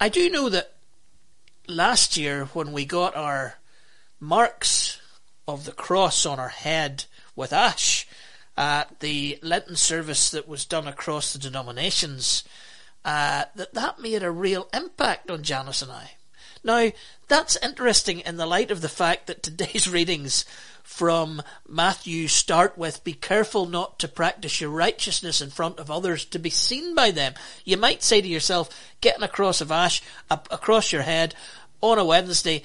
I 0.00 0.08
do 0.08 0.28
know 0.28 0.48
that 0.48 0.73
last 1.66 2.16
year 2.16 2.46
when 2.46 2.72
we 2.72 2.84
got 2.84 3.16
our 3.16 3.54
marks 4.20 5.00
of 5.46 5.64
the 5.64 5.72
cross 5.72 6.24
on 6.24 6.38
our 6.38 6.48
head 6.48 7.04
with 7.36 7.52
ash 7.52 8.06
at 8.56 9.00
the 9.00 9.38
Lenten 9.42 9.76
service 9.76 10.30
that 10.30 10.48
was 10.48 10.64
done 10.64 10.86
across 10.86 11.32
the 11.32 11.38
denominations, 11.38 12.44
uh, 13.04 13.44
that 13.54 13.74
that 13.74 14.00
made 14.00 14.22
a 14.22 14.30
real 14.30 14.68
impact 14.72 15.30
on 15.30 15.42
Janice 15.42 15.82
and 15.82 15.92
I. 15.92 16.12
Now, 16.62 16.92
that's 17.28 17.58
interesting 17.62 18.20
in 18.20 18.36
the 18.36 18.46
light 18.46 18.70
of 18.70 18.80
the 18.80 18.88
fact 18.88 19.26
that 19.26 19.42
today's 19.42 19.88
readings 19.90 20.44
from 20.84 21.42
Matthew 21.66 22.28
start 22.28 22.78
with 22.78 23.02
be 23.02 23.14
careful 23.14 23.66
not 23.66 23.98
to 23.98 24.06
practice 24.06 24.60
your 24.60 24.70
righteousness 24.70 25.40
in 25.40 25.50
front 25.50 25.80
of 25.80 25.90
others 25.90 26.24
to 26.26 26.38
be 26.38 26.50
seen 26.50 26.94
by 26.94 27.10
them. 27.10 27.34
You 27.64 27.78
might 27.78 28.02
say 28.02 28.20
to 28.20 28.28
yourself, 28.28 28.68
getting 29.00 29.24
a 29.24 29.28
cross 29.28 29.60
of 29.60 29.72
ash 29.72 30.02
across 30.30 30.92
your 30.92 31.02
head 31.02 31.34
on 31.80 31.98
a 31.98 32.04
Wednesday 32.04 32.62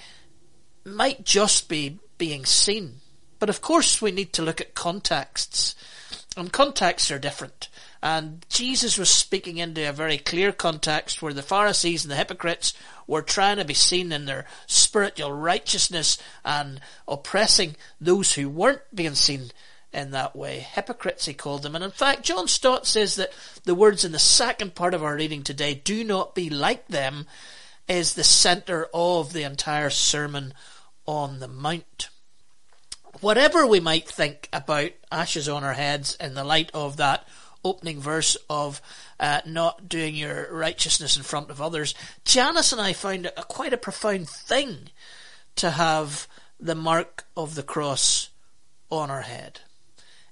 might 0.86 1.23
just 1.25 1.69
be 1.69 1.97
being 2.17 2.45
seen. 2.45 2.95
But 3.39 3.49
of 3.49 3.62
course 3.62 4.01
we 4.01 4.12
need 4.12 4.34
to 4.34 4.41
look 4.41 4.62
at 4.62 4.75
contexts. 4.75 5.73
And 6.38 6.51
contexts 6.51 7.10
are 7.10 7.19
different. 7.19 7.69
And 8.03 8.45
Jesus 8.49 8.97
was 8.97 9.10
speaking 9.10 9.58
into 9.58 9.88
a 9.88 9.93
very 9.93 10.17
clear 10.17 10.51
context 10.51 11.21
where 11.21 11.34
the 11.34 11.41
Pharisees 11.41 12.03
and 12.03 12.12
the 12.12 12.15
hypocrites 12.15 12.73
were 13.10 13.22
trying 13.22 13.58
to 13.58 13.65
be 13.65 13.74
seen 13.74 14.12
in 14.12 14.26
their 14.26 14.45
spiritual 14.67 15.32
righteousness 15.32 16.17
and 16.45 16.80
oppressing 17.08 17.76
those 18.00 18.34
who 18.34 18.50
weren't 18.50 18.82
being 18.93 19.15
seen 19.15 19.52
in 19.91 20.12
that 20.12 20.36
way. 20.36 20.60
Hypocrites, 20.60 21.26
he 21.26 21.34
called 21.34 21.63
them. 21.63 21.76
And 21.76 21.84
in 21.84 21.91
fact, 21.91 22.24
John 22.24 22.48
Stott 22.48 22.86
says 22.86 23.15
that 23.15 23.34
the 23.65 23.76
words 23.76 24.06
in 24.06 24.12
the 24.12 24.19
second 24.19 24.76
part 24.76 24.93
of 24.93 25.04
our 25.04 25.15
reading 25.15 25.43
today, 25.43 25.74
do 25.74 26.04
not 26.04 26.36
be 26.36 26.50
like 26.50 26.88
them, 26.88 27.26
is 27.88 28.13
the 28.13 28.24
centre 28.24 28.88
of 28.93 29.34
the 29.34 29.43
entire 29.43 29.89
Sermon 29.89 30.54
on 31.06 31.39
the 31.39 31.48
Mount 31.48 32.10
whatever 33.22 33.65
we 33.65 33.80
might 33.80 34.08
think 34.08 34.48
about 34.54 34.91
ashes 35.12 35.50
on 35.50 35.63
our 35.63 35.74
heads 35.74 36.15
in 36.19 36.34
the 36.34 36.43
light 36.43 36.72
of 36.74 36.98
that 36.98 37.28
opening 37.63 38.00
verse 38.00 38.38
of 38.50 38.82
uh, 39.19 39.41
not 39.45 39.89
doing 39.89 40.15
your 40.15 40.48
righteousness 40.52 41.17
in 41.17 41.24
front 41.24 41.50
of 41.50 41.62
others, 41.62 41.93
Janice 42.26 42.72
and 42.72 42.82
I 42.82 42.93
found 42.93 43.26
it 43.26 43.34
a, 43.38 43.43
quite 43.43 43.74
a 43.74 43.78
profound 43.78 44.30
thing 44.30 44.89
to 45.58 45.72
have 45.72 46.28
the 46.60 46.76
mark 46.76 47.26
of 47.36 47.56
the 47.56 47.63
cross 47.63 48.30
on 48.89 49.10
our 49.10 49.22
head. 49.22 49.62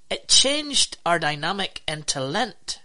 It 0.09 0.27
changed 0.27 0.97
our 1.05 1.19
dynamic 1.19 1.81
into 1.87 2.21
Lent. 2.21 2.81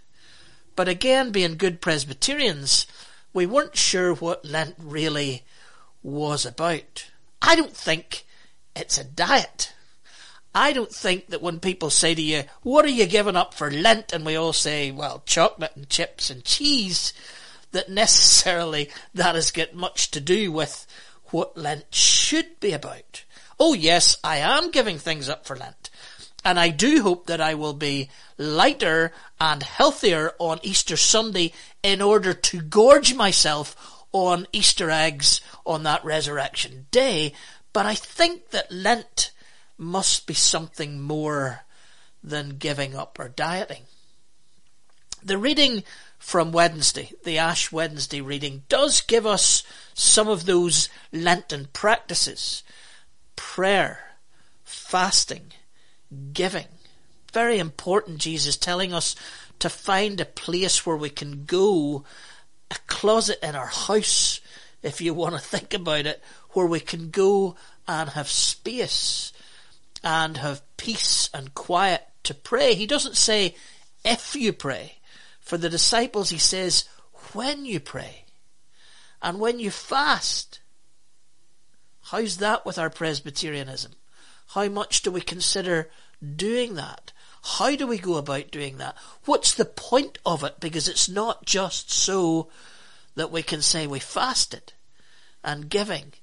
But 0.75 0.89
again, 0.89 1.31
being 1.31 1.57
good 1.57 1.81
Presbyterians, 1.81 2.87
we 3.33 3.45
weren't 3.45 3.77
sure 3.77 4.13
what 4.13 4.45
Lent 4.45 4.75
really 4.77 5.43
was 6.01 6.45
about. 6.45 7.09
I 7.41 7.55
don't 7.55 7.75
think 7.75 8.25
it's 8.75 8.97
a 8.97 9.03
diet. 9.03 9.73
I 10.55 10.73
don't 10.73 10.93
think 10.93 11.27
that 11.27 11.41
when 11.41 11.59
people 11.59 11.89
say 11.89 12.13
to 12.13 12.21
you, 12.21 12.43
what 12.61 12.85
are 12.85 12.89
you 12.89 13.05
giving 13.07 13.35
up 13.35 13.53
for 13.53 13.71
Lent? 13.71 14.13
And 14.13 14.25
we 14.25 14.35
all 14.35 14.53
say, 14.53 14.91
well, 14.91 15.23
chocolate 15.25 15.75
and 15.75 15.89
chips 15.89 16.29
and 16.29 16.43
cheese, 16.43 17.13
that 17.71 17.89
necessarily 17.89 18.89
that 19.13 19.35
has 19.35 19.51
got 19.51 19.73
much 19.73 20.11
to 20.11 20.19
do 20.21 20.51
with 20.51 20.85
what 21.31 21.57
Lent 21.57 21.93
should 21.93 22.59
be 22.59 22.71
about. 22.71 23.23
Oh 23.59 23.73
yes, 23.73 24.17
I 24.23 24.37
am 24.37 24.71
giving 24.71 24.99
things 24.99 25.27
up 25.27 25.45
for 25.45 25.55
Lent. 25.55 25.89
And 26.45 26.59
I 26.59 26.69
do 26.69 27.01
hope 27.01 27.27
that 27.27 27.41
I 27.41 27.55
will 27.55 27.73
be 27.73 28.09
lighter 28.37 29.13
and 29.39 29.63
healthier 29.63 30.33
on 30.39 30.59
Easter 30.61 30.97
Sunday 30.97 31.53
in 31.81 32.01
order 32.01 32.33
to 32.33 32.61
gorge 32.61 33.13
myself 33.13 34.05
on 34.11 34.47
Easter 34.51 34.91
eggs 34.91 35.41
on 35.65 35.83
that 35.83 36.03
resurrection 36.03 36.87
day. 36.91 37.33
But 37.71 37.85
I 37.85 37.95
think 37.95 38.51
that 38.51 38.71
Lent 38.71 39.31
must 39.77 40.27
be 40.27 40.33
something 40.33 41.01
more 41.01 41.61
than 42.23 42.57
giving 42.57 42.95
up 42.95 43.19
or 43.19 43.29
dieting. 43.29 43.83
The 45.21 45.37
reading 45.37 45.83
from 46.17 46.51
Wednesday, 46.51 47.11
the 47.23 47.37
Ash 47.37 47.71
Wednesday 47.71 48.21
reading, 48.21 48.63
does 48.69 49.01
give 49.01 49.25
us 49.25 49.63
some 49.93 50.27
of 50.27 50.45
those 50.45 50.89
Lenten 51.11 51.67
practices. 51.73 52.63
Prayer, 53.35 53.99
fasting, 54.63 55.51
giving. 56.31 56.67
Very 57.33 57.59
important, 57.59 58.19
Jesus 58.19 58.55
telling 58.55 58.93
us 58.93 59.15
to 59.59 59.69
find 59.69 60.19
a 60.19 60.25
place 60.25 60.85
where 60.85 60.95
we 60.95 61.09
can 61.09 61.45
go, 61.45 62.03
a 62.71 62.75
closet 62.87 63.39
in 63.41 63.55
our 63.55 63.67
house, 63.67 64.39
if 64.81 65.01
you 65.01 65.13
want 65.13 65.35
to 65.35 65.41
think 65.41 65.73
about 65.73 66.05
it, 66.05 66.21
where 66.51 66.67
we 66.67 66.79
can 66.79 67.09
go 67.09 67.55
and 67.87 68.11
have 68.11 68.29
space 68.29 69.32
and 70.03 70.37
have 70.37 70.61
peace 70.77 71.29
and 71.33 71.53
quiet 71.53 72.03
to 72.23 72.33
pray. 72.33 72.73
He 72.73 72.85
doesn't 72.87 73.17
say 73.17 73.55
if 74.03 74.35
you 74.35 74.53
pray. 74.53 74.97
For 75.39 75.57
the 75.57 75.69
disciples, 75.69 76.29
he 76.29 76.37
says 76.37 76.85
when 77.33 77.65
you 77.65 77.79
pray 77.79 78.25
and 79.21 79.39
when 79.39 79.59
you 79.59 79.71
fast. 79.71 80.59
How's 82.01 82.37
that 82.37 82.65
with 82.65 82.77
our 82.77 82.89
Presbyterianism? 82.89 83.93
How 84.47 84.67
much 84.69 85.01
do 85.01 85.11
we 85.11 85.21
consider 85.21 85.89
doing 86.35 86.75
that? 86.75 87.11
How 87.43 87.75
do 87.75 87.87
we 87.87 87.97
go 87.97 88.15
about 88.15 88.51
doing 88.51 88.77
that? 88.77 88.95
What's 89.25 89.53
the 89.53 89.65
point 89.65 90.17
of 90.25 90.43
it? 90.43 90.59
Because 90.59 90.87
it's 90.87 91.09
not 91.09 91.45
just 91.45 91.91
so 91.91 92.49
that 93.15 93.31
we 93.31 93.43
can 93.43 93.61
say 93.61 93.85
we 93.85 93.99
fasted 93.99 94.73
and 95.43 95.69
giving. 95.69 96.13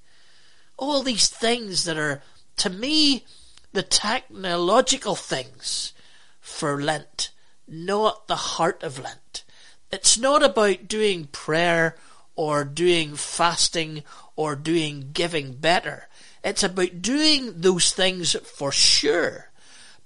All 0.78 1.02
these 1.02 1.28
things 1.28 1.84
that 1.84 1.98
are, 1.98 2.22
to 2.56 2.70
me, 2.70 3.26
the 3.72 3.82
technological 3.82 5.14
things 5.14 5.92
for 6.40 6.82
Lent, 6.82 7.30
not 7.68 8.26
the 8.26 8.36
heart 8.36 8.82
of 8.82 8.98
Lent. 8.98 9.44
It's 9.90 10.18
not 10.18 10.42
about 10.42 10.88
doing 10.88 11.26
prayer 11.26 11.96
or 12.36 12.64
doing 12.64 13.14
fasting 13.14 14.02
or 14.36 14.56
doing 14.56 15.10
giving 15.12 15.52
better. 15.52 16.08
It's 16.42 16.62
about 16.62 17.02
doing 17.02 17.60
those 17.60 17.92
things 17.92 18.34
for 18.34 18.72
sure. 18.72 19.50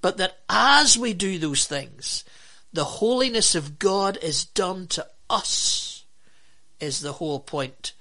But 0.00 0.16
that 0.18 0.38
as 0.48 0.98
we 0.98 1.14
do 1.14 1.38
those 1.38 1.66
things, 1.66 2.24
the 2.72 2.84
holiness 2.84 3.54
of 3.54 3.78
God 3.78 4.18
is 4.20 4.44
done 4.44 4.88
to 4.88 5.06
us, 5.30 6.04
is 6.80 7.00
the 7.00 7.12
whole 7.14 7.40
point 7.40 7.92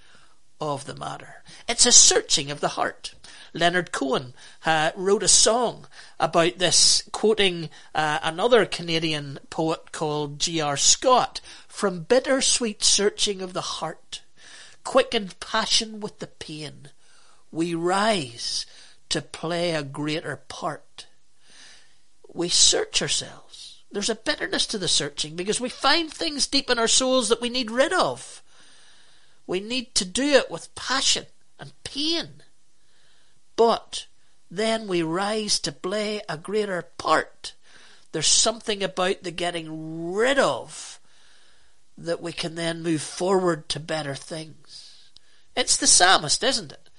of 0.59 0.85
the 0.85 0.95
matter. 0.95 1.43
It's 1.69 1.85
a 1.85 1.91
searching 1.91 2.49
of 2.51 2.59
the 2.59 2.69
heart. 2.69 3.13
Leonard 3.53 3.91
Cohen 3.91 4.33
uh, 4.65 4.91
wrote 4.95 5.23
a 5.23 5.27
song 5.27 5.87
about 6.19 6.57
this, 6.57 7.07
quoting 7.11 7.69
uh, 7.93 8.19
another 8.23 8.65
Canadian 8.65 9.39
poet 9.49 9.91
called 9.91 10.39
G.R. 10.39 10.77
Scott, 10.77 11.39
from 11.67 12.03
bittersweet 12.03 12.83
searching 12.83 13.41
of 13.41 13.53
the 13.53 13.61
heart, 13.61 14.21
quickened 14.83 15.39
passion 15.39 15.99
with 15.99 16.19
the 16.19 16.27
pain, 16.27 16.89
we 17.51 17.75
rise 17.75 18.65
to 19.09 19.21
play 19.21 19.71
a 19.71 19.83
greater 19.83 20.37
part. 20.47 21.07
We 22.33 22.49
search 22.49 23.01
ourselves. 23.01 23.83
There's 23.91 24.09
a 24.09 24.15
bitterness 24.15 24.65
to 24.67 24.79
the 24.79 24.87
searching 24.87 25.35
because 25.35 25.61
we 25.61 25.69
find 25.69 26.11
things 26.11 26.47
deep 26.47 26.69
in 26.71 26.79
our 26.79 26.87
souls 26.87 27.29
that 27.29 27.41
we 27.41 27.49
need 27.49 27.69
rid 27.69 27.93
of. 27.93 28.41
We 29.45 29.59
need 29.59 29.93
to 29.95 30.05
do 30.05 30.23
it 30.23 30.49
with 30.49 30.73
passion 30.73 31.25
and 31.59 31.73
pain. 31.83 32.42
But 33.55 34.07
then 34.49 34.87
we 34.87 35.01
rise 35.01 35.59
to 35.59 35.71
play 35.71 36.21
a 36.27 36.37
greater 36.37 36.81
part. 36.97 37.53
There's 38.11 38.27
something 38.27 38.83
about 38.83 39.23
the 39.23 39.31
getting 39.31 40.13
rid 40.13 40.37
of 40.37 40.99
that 41.97 42.21
we 42.21 42.31
can 42.31 42.55
then 42.55 42.83
move 42.83 43.01
forward 43.01 43.69
to 43.69 43.79
better 43.79 44.15
things. 44.15 45.09
It's 45.55 45.77
the 45.77 45.87
psalmist, 45.87 46.43
isn't 46.43 46.71
it? 46.71 46.89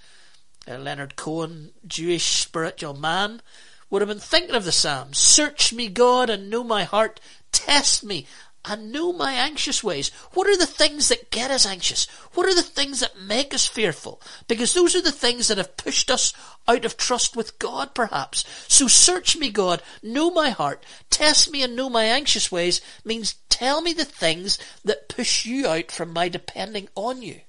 Uh, 0.68 0.78
Leonard 0.78 1.16
Cohen, 1.16 1.72
Jewish 1.86 2.24
spiritual 2.24 2.94
man, 2.94 3.42
would 3.90 4.02
have 4.02 4.08
been 4.08 4.18
thinking 4.18 4.54
of 4.54 4.64
the 4.64 4.72
Psalms. 4.72 5.18
Search 5.18 5.72
me, 5.72 5.88
God, 5.88 6.30
and 6.30 6.48
know 6.48 6.64
my 6.64 6.84
heart. 6.84 7.20
Test 7.52 8.02
me 8.02 8.26
and 8.64 8.92
know 8.92 9.12
my 9.12 9.32
anxious 9.32 9.84
ways. 9.84 10.10
What 10.32 10.46
are 10.46 10.56
the 10.56 10.66
things 10.66 11.08
that 11.08 11.30
get 11.30 11.50
us 11.50 11.66
anxious? 11.66 12.06
What 12.34 12.46
are 12.46 12.54
the 12.54 12.62
things 12.62 13.00
that 13.00 13.20
make 13.20 13.52
us 13.52 13.66
fearful? 13.66 14.20
Because 14.48 14.72
those 14.72 14.94
are 14.94 15.02
the 15.02 15.12
things 15.12 15.48
that 15.48 15.58
have 15.58 15.76
pushed 15.76 16.10
us 16.10 16.32
out 16.66 16.84
of 16.84 16.96
trust 16.96 17.36
with 17.36 17.58
God, 17.58 17.94
perhaps. 17.94 18.44
So 18.68 18.88
search 18.88 19.36
me, 19.36 19.50
God, 19.50 19.82
know 20.02 20.30
my 20.30 20.50
heart, 20.50 20.84
test 21.10 21.50
me 21.50 21.62
and 21.62 21.76
know 21.76 21.90
my 21.90 22.04
anxious 22.04 22.50
ways 22.50 22.80
means 23.04 23.36
tell 23.48 23.82
me 23.82 23.92
the 23.92 24.04
things 24.04 24.58
that 24.84 25.08
push 25.08 25.44
you 25.44 25.66
out 25.66 25.90
from 25.90 26.12
my 26.12 26.28
depending 26.28 26.88
on 26.94 27.22
you 27.22 27.40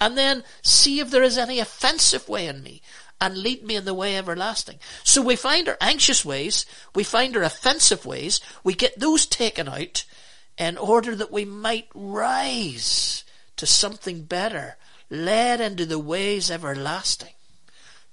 and 0.00 0.16
then 0.16 0.44
see 0.62 1.00
if 1.00 1.10
there 1.10 1.22
is 1.22 1.38
any 1.38 1.58
offensive 1.58 2.28
way 2.28 2.46
in 2.46 2.62
me 2.62 2.82
and 3.20 3.36
lead 3.36 3.64
me 3.64 3.74
in 3.76 3.84
the 3.84 3.94
way 3.94 4.16
everlasting. 4.16 4.78
So 5.02 5.20
we 5.22 5.36
find 5.36 5.68
our 5.68 5.76
anxious 5.80 6.24
ways, 6.24 6.66
we 6.94 7.02
find 7.02 7.36
our 7.36 7.42
offensive 7.42 8.06
ways, 8.06 8.40
we 8.62 8.74
get 8.74 8.98
those 8.98 9.26
taken 9.26 9.68
out 9.68 10.04
in 10.58 10.76
order 10.76 11.14
that 11.14 11.30
we 11.30 11.44
might 11.44 11.88
rise 11.94 13.24
to 13.56 13.66
something 13.66 14.22
better, 14.22 14.76
led 15.08 15.60
into 15.60 15.86
the 15.86 15.98
ways 15.98 16.50
everlasting. 16.50 17.34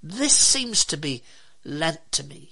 This 0.01 0.35
seems 0.35 0.85
to 0.85 0.97
be 0.97 1.23
Lent 1.63 2.11
to 2.11 2.23
me. 2.23 2.51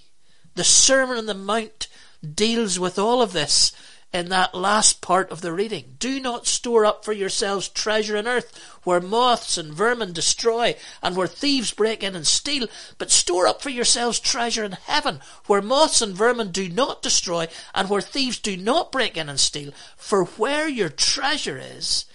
The 0.56 0.64
Sermon 0.64 1.18
on 1.18 1.28
the 1.28 1.36
Mount 1.36 1.88
deals 2.24 2.80
with 2.80 2.98
all 2.98 3.22
of 3.22 3.34
this 3.34 3.72
in 4.14 4.30
that 4.30 4.54
last 4.54 5.02
part 5.02 5.32
of 5.32 5.42
the 5.42 5.52
reading. 5.52 5.96
Do 5.98 6.20
not 6.20 6.46
store 6.46 6.86
up 6.86 7.04
for 7.04 7.14
yourselves 7.14 7.68
treasure 7.68 8.16
on 8.16 8.28
earth, 8.28 8.56
where 8.84 9.02
moths 9.02 9.58
and 9.58 9.74
vermin 9.74 10.14
destroy, 10.14 10.76
and 11.02 11.18
where 11.18 11.28
thieves 11.28 11.72
break 11.72 12.04
in 12.04 12.16
and 12.16 12.28
steal, 12.28 12.68
but 13.00 13.10
store 13.10 13.48
up 13.48 13.64
for 13.64 13.72
yourselves 13.72 14.20
treasure 14.20 14.64
in 14.64 14.74
heaven, 14.74 15.20
where 15.48 15.64
moths 15.64 16.00
and 16.00 16.16
vermin 16.16 16.52
do 16.52 16.70
not 16.70 17.02
destroy, 17.02 17.48
and 17.74 17.90
where 17.90 18.02
thieves 18.02 18.38
do 18.38 18.56
not 18.56 18.92
break 18.92 19.18
in 19.18 19.30
and 19.30 19.40
steal. 19.40 19.72
For 19.98 20.26
where 20.26 20.68
your 20.68 20.90
treasure 20.90 21.58
is, 21.58 22.06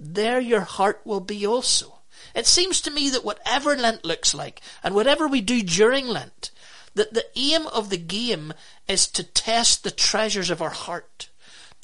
there 0.00 0.40
your 0.40 0.62
heart 0.62 1.00
will 1.04 1.20
be 1.20 1.46
also. 1.46 2.00
It 2.34 2.46
seems 2.46 2.80
to 2.80 2.90
me 2.90 3.08
that 3.10 3.24
whatever 3.24 3.76
Lent 3.76 4.04
looks 4.04 4.34
like, 4.34 4.60
and 4.82 4.96
whatever 4.96 5.28
we 5.28 5.40
do 5.40 5.62
during 5.62 6.08
Lent, 6.08 6.50
that 6.94 7.14
the 7.14 7.26
aim 7.36 7.68
of 7.68 7.88
the 7.88 7.98
game 7.98 8.52
is 8.88 9.06
to 9.06 9.22
test 9.22 9.84
the 9.84 9.90
treasures 9.92 10.50
of 10.50 10.60
our 10.60 10.70
heart 10.70 11.28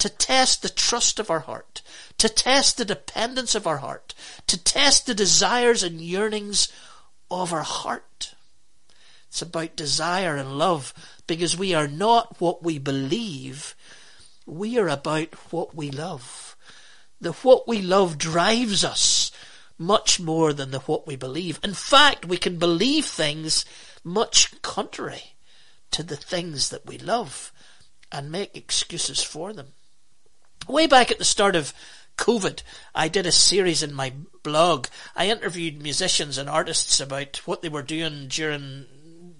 to 0.03 0.09
test 0.09 0.61
the 0.61 0.69
trust 0.69 1.17
of 1.17 1.31
our 1.31 1.39
heart, 1.39 1.81
to 2.17 2.27
test 2.27 2.75
the 2.75 2.83
dependence 2.83 3.55
of 3.55 3.65
our 3.65 3.77
heart, 3.77 4.13
to 4.47 4.61
test 4.61 5.05
the 5.05 5.15
desires 5.15 5.81
and 5.81 6.01
yearnings 6.01 6.67
of 7.31 7.53
our 7.53 7.63
heart. 7.63 8.35
It's 9.29 9.41
about 9.41 9.77
desire 9.77 10.35
and 10.35 10.57
love 10.57 10.93
because 11.25 11.57
we 11.57 11.73
are 11.73 11.87
not 11.87 12.41
what 12.41 12.61
we 12.61 12.79
believe, 12.79 13.77
we 14.45 14.77
are 14.77 14.89
about 14.89 15.35
what 15.53 15.73
we 15.73 15.89
love. 15.89 16.57
The 17.21 17.31
what 17.31 17.65
we 17.65 17.81
love 17.81 18.17
drives 18.17 18.83
us 18.83 19.31
much 19.77 20.19
more 20.19 20.51
than 20.51 20.71
the 20.71 20.79
what 20.79 21.07
we 21.07 21.15
believe. 21.15 21.61
In 21.63 21.73
fact, 21.73 22.25
we 22.25 22.35
can 22.35 22.59
believe 22.59 23.05
things 23.05 23.63
much 24.03 24.61
contrary 24.61 25.35
to 25.91 26.03
the 26.03 26.17
things 26.17 26.67
that 26.71 26.85
we 26.85 26.97
love 26.97 27.53
and 28.11 28.29
make 28.29 28.57
excuses 28.57 29.23
for 29.23 29.53
them. 29.53 29.67
Way 30.67 30.87
back 30.87 31.11
at 31.11 31.17
the 31.17 31.25
start 31.25 31.55
of 31.55 31.73
COVID, 32.17 32.63
I 32.95 33.09
did 33.09 33.25
a 33.25 33.31
series 33.33 33.83
in 33.83 33.93
my 33.93 34.13
blog. 34.43 34.87
I 35.15 35.27
interviewed 35.27 35.81
musicians 35.81 36.37
and 36.37 36.49
artists 36.49 37.01
about 37.01 37.41
what 37.45 37.61
they 37.61 37.69
were 37.69 37.81
doing 37.81 38.27
during 38.29 38.85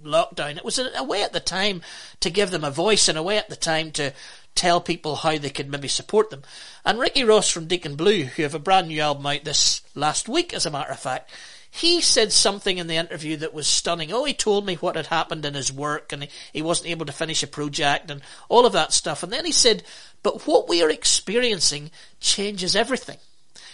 lockdown. 0.03 0.57
It 0.57 0.65
was 0.65 0.79
a, 0.79 1.03
way 1.03 1.23
at 1.23 1.31
the 1.31 1.39
time 1.39 1.81
to 2.19 2.29
give 2.29 2.51
them 2.51 2.65
a 2.65 2.71
voice 2.71 3.07
and 3.07 3.17
a 3.17 3.23
way 3.23 3.37
at 3.37 3.47
the 3.47 3.55
time 3.55 3.91
to 3.91 4.11
tell 4.53 4.81
people 4.81 5.15
how 5.15 5.37
they 5.37 5.49
could 5.49 5.69
maybe 5.69 5.87
support 5.87 6.29
them. 6.29 6.43
And 6.83 6.99
Ricky 6.99 7.23
Ross 7.23 7.49
from 7.49 7.67
Deacon 7.67 7.95
Blue, 7.95 8.23
who 8.23 8.43
have 8.43 8.55
a 8.55 8.59
brand 8.59 8.89
new 8.89 8.99
album 8.99 9.25
out 9.25 9.45
this 9.45 9.81
last 9.95 10.27
week, 10.27 10.53
as 10.53 10.65
a 10.65 10.71
matter 10.71 10.91
of 10.91 10.99
fact, 10.99 11.31
he 11.71 12.01
said 12.01 12.31
something 12.31 12.77
in 12.77 12.85
the 12.85 12.97
interview 12.97 13.35
that 13.37 13.53
was 13.53 13.65
stunning. 13.65 14.11
Oh, 14.13 14.25
he 14.25 14.33
told 14.35 14.63
me 14.63 14.75
what 14.75 14.95
had 14.95 15.07
happened 15.07 15.43
in 15.43 15.55
his 15.55 15.73
work 15.73 16.13
and 16.13 16.23
he, 16.23 16.29
he 16.53 16.61
wasn't 16.61 16.89
able 16.89 17.07
to 17.07 17.11
finish 17.11 17.41
a 17.41 17.47
project 17.47 18.11
and 18.11 18.21
all 18.47 18.67
of 18.67 18.73
that 18.73 18.93
stuff. 18.93 19.23
And 19.23 19.33
then 19.33 19.43
he 19.43 19.51
said, 19.51 19.81
but 20.23 20.47
what 20.47 20.67
we 20.67 20.81
are 20.81 20.89
experiencing 20.89 21.91
changes 22.19 22.75
everything. 22.75 23.17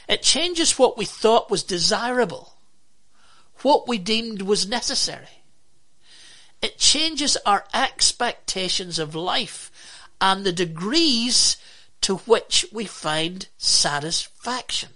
It 0.07 0.23
changes 0.23 0.79
what 0.79 0.97
we 0.97 1.05
thought 1.05 1.51
was 1.51 1.63
desirable, 1.63 2.53
what 3.61 3.87
we 3.87 3.97
deemed 3.97 4.41
was 4.41 4.67
necessary. 4.67 5.43
It 6.61 6.77
changes 6.77 7.37
our 7.45 7.65
expectations 7.73 8.99
of 8.99 9.15
life 9.15 9.71
and 10.19 10.43
the 10.43 10.51
degrees 10.51 11.57
to 12.01 12.17
which 12.17 12.65
we 12.71 12.85
find 12.85 13.47
satisfaction. 13.57 14.89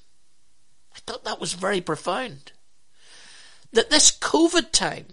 I 0.95 0.99
thought 1.05 1.23
that 1.23 1.39
was 1.39 1.53
very 1.53 1.79
profound 1.79 2.51
that 3.71 3.89
this 3.89 4.11
COVID 4.11 4.71
time, 4.71 5.07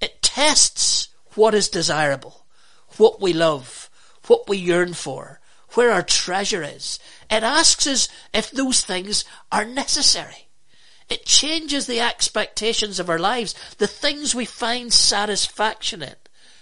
it 0.00 0.20
tests 0.22 1.08
what 1.34 1.54
is 1.54 1.68
desirable, 1.68 2.44
what 2.96 3.20
we 3.20 3.32
love, 3.32 3.88
what 4.26 4.48
we 4.48 4.58
yearn 4.58 4.92
for, 4.92 5.40
where 5.76 5.92
our 5.92 6.02
treasure 6.02 6.62
is. 6.62 6.98
It 7.30 7.42
asks 7.42 7.86
us 7.86 8.08
if 8.32 8.50
those 8.50 8.84
things 8.84 9.24
are 9.52 9.64
necessary. 9.64 10.48
It 11.08 11.24
changes 11.24 11.86
the 11.86 12.00
expectations 12.00 12.98
of 12.98 13.08
our 13.08 13.18
lives, 13.18 13.54
the 13.78 13.86
things 13.86 14.34
we 14.34 14.44
find 14.44 14.92
satisfaction 14.92 16.02
in. 16.02 16.14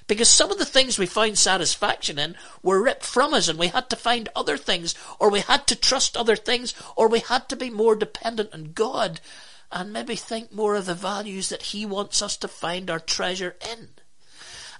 Because 0.06 0.28
some 0.28 0.50
of 0.50 0.58
the 0.58 0.66
things 0.66 0.98
we 0.98 1.06
found 1.06 1.38
satisfaction 1.38 2.18
in 2.18 2.36
were 2.62 2.82
ripped 2.82 3.06
from 3.06 3.32
us 3.32 3.48
and 3.48 3.58
we 3.58 3.68
had 3.68 3.88
to 3.88 3.96
find 3.96 4.28
other 4.36 4.58
things, 4.58 4.94
or 5.18 5.30
we 5.30 5.40
had 5.40 5.66
to 5.68 5.76
trust 5.76 6.16
other 6.16 6.36
things, 6.36 6.74
or 6.94 7.08
we 7.08 7.20
had 7.20 7.48
to 7.48 7.56
be 7.56 7.70
more 7.70 7.96
dependent 7.96 8.52
on 8.52 8.72
God 8.74 9.20
and 9.72 9.92
maybe 9.92 10.14
think 10.14 10.52
more 10.52 10.74
of 10.74 10.86
the 10.86 10.94
values 10.94 11.48
that 11.48 11.62
he 11.62 11.86
wants 11.86 12.20
us 12.20 12.36
to 12.36 12.48
find 12.48 12.90
our 12.90 13.00
treasure 13.00 13.56
in. 13.72 13.88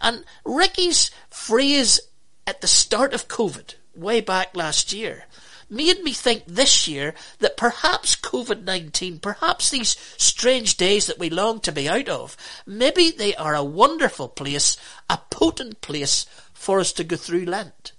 And 0.00 0.24
Ricky's 0.44 1.10
phrase 1.30 2.00
at 2.46 2.60
the 2.60 2.66
start 2.66 3.14
of 3.14 3.26
COVID, 3.28 3.76
way 3.96 4.20
back 4.20 4.56
last 4.56 4.92
year, 4.92 5.24
made 5.70 6.02
me 6.02 6.12
think 6.12 6.44
this 6.46 6.86
year 6.86 7.14
that 7.38 7.56
perhaps 7.56 8.16
COVID-19, 8.16 9.20
perhaps 9.20 9.70
these 9.70 9.96
strange 10.16 10.76
days 10.76 11.06
that 11.06 11.18
we 11.18 11.30
long 11.30 11.60
to 11.60 11.72
be 11.72 11.88
out 11.88 12.08
of, 12.08 12.36
maybe 12.66 13.10
they 13.10 13.34
are 13.34 13.54
a 13.54 13.64
wonderful 13.64 14.28
place, 14.28 14.76
a 15.08 15.18
potent 15.30 15.80
place 15.80 16.26
for 16.52 16.80
us 16.80 16.92
to 16.92 17.04
go 17.04 17.16
through 17.16 17.44
Lent. 17.44 17.92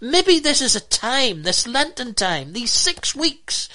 Maybe 0.00 0.38
this 0.38 0.60
is 0.60 0.76
a 0.76 0.80
time, 0.80 1.42
this 1.42 1.66
Lenten 1.66 2.14
time, 2.14 2.52
these 2.52 2.72
six 2.72 3.14
weeks, 3.14 3.68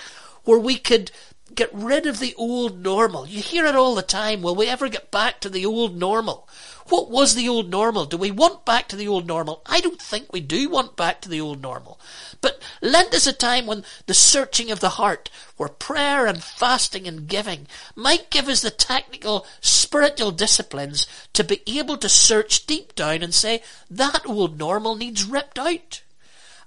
where 0.43 0.59
we 0.59 0.77
could 0.77 1.11
get 1.55 1.73
rid 1.73 2.05
of 2.05 2.19
the 2.19 2.35
old 2.35 2.81
normal. 2.81 3.27
You 3.27 3.41
hear 3.41 3.65
it 3.65 3.75
all 3.75 3.95
the 3.95 4.01
time. 4.01 4.41
Will 4.41 4.55
we 4.55 4.67
ever 4.67 4.87
get 4.87 5.11
back 5.11 5.39
to 5.41 5.49
the 5.49 5.65
old 5.65 5.97
normal? 5.97 6.47
What 6.89 7.11
was 7.11 7.35
the 7.35 7.47
old 7.47 7.69
normal? 7.69 8.05
Do 8.05 8.17
we 8.17 8.31
want 8.31 8.65
back 8.65 8.87
to 8.87 8.95
the 8.95 9.07
old 9.07 9.27
normal? 9.27 9.61
I 9.67 9.79
don't 9.79 10.01
think 10.01 10.33
we 10.33 10.41
do 10.41 10.69
want 10.69 10.95
back 10.95 11.21
to 11.21 11.29
the 11.29 11.39
old 11.39 11.61
normal. 11.61 11.99
But 12.41 12.61
Lent 12.81 13.13
is 13.13 13.27
a 13.27 13.33
time 13.33 13.67
when 13.67 13.83
the 14.07 14.15
searching 14.15 14.71
of 14.71 14.79
the 14.79 14.89
heart, 14.89 15.29
where 15.57 15.69
prayer 15.69 16.25
and 16.25 16.43
fasting 16.43 17.07
and 17.07 17.27
giving 17.27 17.67
might 17.95 18.31
give 18.31 18.47
us 18.47 18.61
the 18.61 18.71
technical 18.71 19.45
spiritual 19.61 20.31
disciplines 20.31 21.05
to 21.33 21.43
be 21.43 21.61
able 21.67 21.97
to 21.97 22.09
search 22.09 22.65
deep 22.65 22.95
down 22.95 23.21
and 23.21 23.35
say, 23.35 23.61
that 23.89 24.25
old 24.25 24.57
normal 24.57 24.95
needs 24.95 25.23
ripped 25.23 25.59
out. 25.59 26.01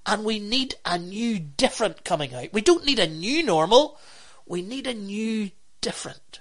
And 0.07 0.25
we 0.25 0.39
need 0.39 0.77
a 0.85 0.99
new 0.99 1.39
different 1.39 2.05
coming 2.05 2.33
out. 2.35 2.53
We 2.53 2.61
don't 2.61 2.85
need 2.85 2.99
a 3.01 3.09
new 3.09 3.43
normal. 3.43 3.99
We 4.47 4.63
need 4.63 4.87
a 4.87 4.95
new 4.95 5.51
different. 5.81 6.41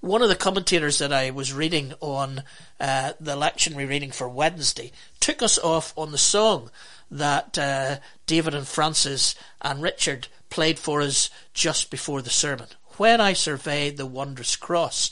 One 0.00 0.22
of 0.22 0.28
the 0.28 0.36
commentators 0.36 0.98
that 0.98 1.12
I 1.12 1.30
was 1.30 1.52
reading 1.52 1.92
on 2.00 2.42
uh, 2.80 3.12
the 3.20 3.36
lectionary 3.36 3.88
reading 3.88 4.10
for 4.10 4.28
Wednesday 4.28 4.92
took 5.20 5.42
us 5.42 5.58
off 5.58 5.92
on 5.96 6.10
the 6.10 6.18
song 6.18 6.70
that 7.10 7.58
uh, 7.58 7.96
David 8.26 8.54
and 8.54 8.66
Francis 8.66 9.34
and 9.60 9.82
Richard 9.82 10.28
played 10.48 10.78
for 10.78 11.02
us 11.02 11.28
just 11.52 11.90
before 11.90 12.22
the 12.22 12.30
sermon. 12.30 12.66
When 12.96 13.20
I 13.20 13.34
surveyed 13.34 13.96
the 13.96 14.06
wondrous 14.06 14.56
cross. 14.56 15.10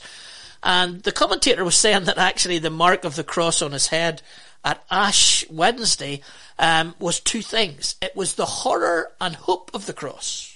And 0.61 1.03
the 1.03 1.11
commentator 1.11 1.63
was 1.63 1.75
saying 1.75 2.05
that 2.05 2.17
actually 2.17 2.59
the 2.59 2.69
mark 2.69 3.05
of 3.05 3.15
the 3.15 3.23
cross 3.23 3.61
on 3.61 3.71
his 3.71 3.87
head 3.87 4.21
at 4.63 4.83
Ash 4.91 5.45
Wednesday 5.49 6.21
um, 6.57 6.95
was 6.99 7.19
two 7.19 7.41
things. 7.41 7.95
It 8.01 8.15
was 8.15 8.35
the 8.35 8.45
horror 8.45 9.11
and 9.21 9.35
hope 9.35 9.71
of 9.73 9.85
the 9.85 9.93
cross. 9.93 10.48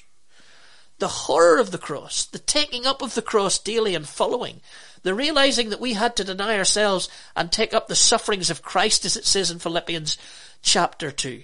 The 1.03 1.09
horror 1.09 1.59
of 1.59 1.71
the 1.71 1.77
cross, 1.77 2.23
the 2.23 2.39
taking 2.39 2.85
up 2.85 3.01
of 3.01 3.13
the 3.13 3.21
cross 3.21 3.59
daily 3.59 3.93
and 3.93 4.07
following, 4.07 4.61
the 5.01 5.13
realizing 5.13 5.69
that 5.69 5.81
we 5.81 5.95
had 5.95 6.15
to 6.15 6.23
deny 6.23 6.57
ourselves 6.57 7.09
and 7.35 7.51
take 7.51 7.73
up 7.73 7.89
the 7.89 7.93
sufferings 7.93 8.49
of 8.49 8.61
Christ 8.61 9.03
as 9.03 9.17
it 9.17 9.25
says 9.25 9.51
in 9.51 9.59
Philippians 9.59 10.17
chapter 10.61 11.11
2. 11.11 11.43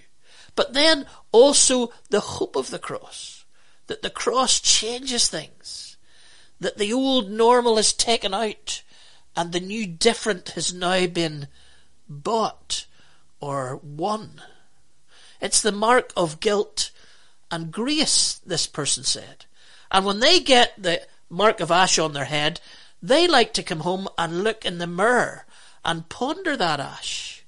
But 0.55 0.71
then 0.71 1.07
also 1.33 1.91
the 2.09 2.21
hope 2.21 2.55
of 2.55 2.69
the 2.69 2.79
cross, 2.79 3.43
that 3.87 4.01
the 4.01 4.09
cross 4.09 4.61
changes 4.61 5.27
things, 5.27 5.97
that 6.61 6.77
the 6.77 6.93
old 6.93 7.29
normal 7.29 7.77
is 7.77 7.91
taken 7.91 8.33
out 8.33 8.81
and 9.35 9.51
the 9.51 9.59
new 9.59 9.85
different 9.85 10.51
has 10.51 10.73
now 10.73 11.05
been 11.05 11.49
bought 12.07 12.85
or 13.41 13.75
won. 13.83 14.41
It's 15.41 15.61
the 15.61 15.73
mark 15.73 16.13
of 16.15 16.39
guilt 16.39 16.91
and 17.51 17.73
grace, 17.73 18.39
this 18.45 18.65
person 18.65 19.03
said. 19.03 19.43
And 19.91 20.05
when 20.05 20.19
they 20.19 20.39
get 20.39 20.73
the 20.81 21.01
mark 21.29 21.59
of 21.59 21.71
ash 21.71 21.97
on 21.99 22.13
their 22.13 22.25
head, 22.25 22.59
they 23.01 23.27
like 23.27 23.53
to 23.53 23.63
come 23.63 23.81
home 23.81 24.07
and 24.17 24.43
look 24.43 24.65
in 24.65 24.77
the 24.77 24.87
mirror 24.87 25.45
and 25.85 26.09
ponder 26.09 26.57
that 26.57 26.79
ash. 26.79 27.43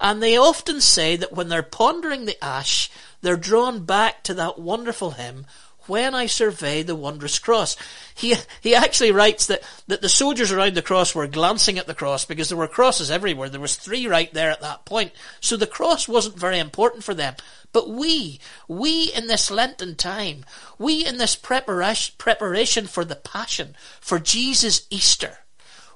And 0.00 0.22
they 0.22 0.36
often 0.36 0.80
say 0.80 1.16
that 1.16 1.32
when 1.32 1.48
they're 1.48 1.62
pondering 1.62 2.24
the 2.24 2.42
ash, 2.42 2.90
they're 3.20 3.36
drawn 3.36 3.84
back 3.84 4.22
to 4.24 4.34
that 4.34 4.58
wonderful 4.58 5.12
hymn, 5.12 5.46
when 5.86 6.14
I 6.14 6.26
survey 6.26 6.82
the 6.82 6.94
wondrous 6.94 7.38
cross. 7.38 7.76
He, 8.14 8.34
he 8.60 8.74
actually 8.74 9.12
writes 9.12 9.46
that, 9.46 9.62
that 9.88 10.02
the 10.02 10.08
soldiers 10.08 10.52
around 10.52 10.74
the 10.74 10.82
cross 10.82 11.14
were 11.14 11.26
glancing 11.26 11.78
at 11.78 11.86
the 11.86 11.94
cross 11.94 12.24
because 12.24 12.48
there 12.48 12.58
were 12.58 12.68
crosses 12.68 13.10
everywhere. 13.10 13.48
There 13.48 13.60
was 13.60 13.76
three 13.76 14.06
right 14.06 14.32
there 14.32 14.50
at 14.50 14.60
that 14.60 14.84
point. 14.84 15.12
So 15.40 15.56
the 15.56 15.66
cross 15.66 16.08
wasn't 16.08 16.38
very 16.38 16.58
important 16.58 17.04
for 17.04 17.14
them. 17.14 17.34
But 17.72 17.88
we, 17.88 18.40
we 18.66 19.12
in 19.14 19.26
this 19.26 19.50
Lenten 19.50 19.94
time, 19.94 20.44
we 20.78 21.06
in 21.06 21.18
this 21.18 21.36
preparation, 21.36 22.14
preparation 22.18 22.86
for 22.86 23.04
the 23.04 23.16
Passion, 23.16 23.76
for 24.00 24.18
Jesus' 24.18 24.86
Easter, 24.90 25.38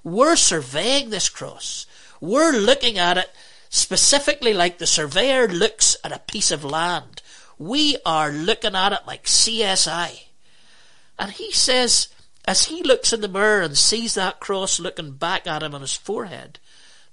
we're 0.05 0.37
surveying 0.37 1.11
this 1.11 1.29
cross. 1.29 1.87
We're 2.21 2.53
looking 2.53 2.99
at 2.99 3.19
it 3.19 3.31
specifically 3.71 4.55
like 4.55 4.79
the 4.79 4.87
surveyor 4.87 5.49
looks 5.49 5.97
at 6.05 6.13
a 6.13 6.21
piece 6.21 6.53
of 6.53 6.63
land. 6.65 7.23
We 7.59 7.97
are 8.05 8.31
looking 8.31 8.75
at 8.75 8.93
it 8.93 9.07
like 9.07 9.25
CSI. 9.25 10.25
And 11.19 11.33
he 11.33 11.53
says, 11.53 12.09
as 12.47 12.67
he 12.67 12.83
looks 12.83 13.13
in 13.13 13.21
the 13.21 13.29
mirror 13.29 13.63
and 13.63 13.77
sees 13.77 14.15
that 14.15 14.41
cross 14.41 14.81
looking 14.81 15.13
back 15.13 15.47
at 15.47 15.63
him 15.63 15.75
on 15.75 15.81
his 15.81 15.95
forehead, 15.95 16.59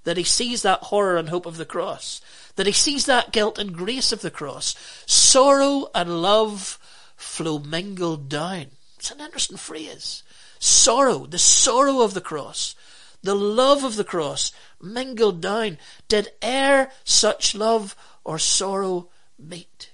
that 0.04 0.16
he 0.16 0.24
sees 0.24 0.62
that 0.62 0.80
horror 0.84 1.16
and 1.16 1.28
hope 1.28 1.46
of 1.46 1.56
the 1.56 1.64
cross, 1.64 2.20
that 2.56 2.66
he 2.66 2.72
sees 2.72 3.06
that 3.06 3.32
guilt 3.32 3.58
and 3.58 3.74
grace 3.74 4.12
of 4.12 4.20
the 4.20 4.30
cross, 4.30 4.74
sorrow 5.06 5.88
and 5.94 6.20
love 6.20 6.78
flow 7.16 7.58
mingled 7.58 8.28
down. 8.28 8.66
It's 8.98 9.10
an 9.10 9.20
interesting 9.20 9.56
phrase. 9.56 10.22
Sorrow, 10.58 11.26
the 11.26 11.38
sorrow 11.38 12.02
of 12.02 12.14
the 12.14 12.20
cross, 12.20 12.74
the 13.22 13.34
love 13.34 13.84
of 13.84 13.96
the 13.96 14.04
cross 14.04 14.52
mingled 14.80 15.40
down. 15.40 15.78
Did 16.08 16.32
e'er 16.42 16.90
such 17.04 17.54
love 17.54 17.96
or 18.24 18.38
sorrow 18.38 19.08
meet? 19.38 19.91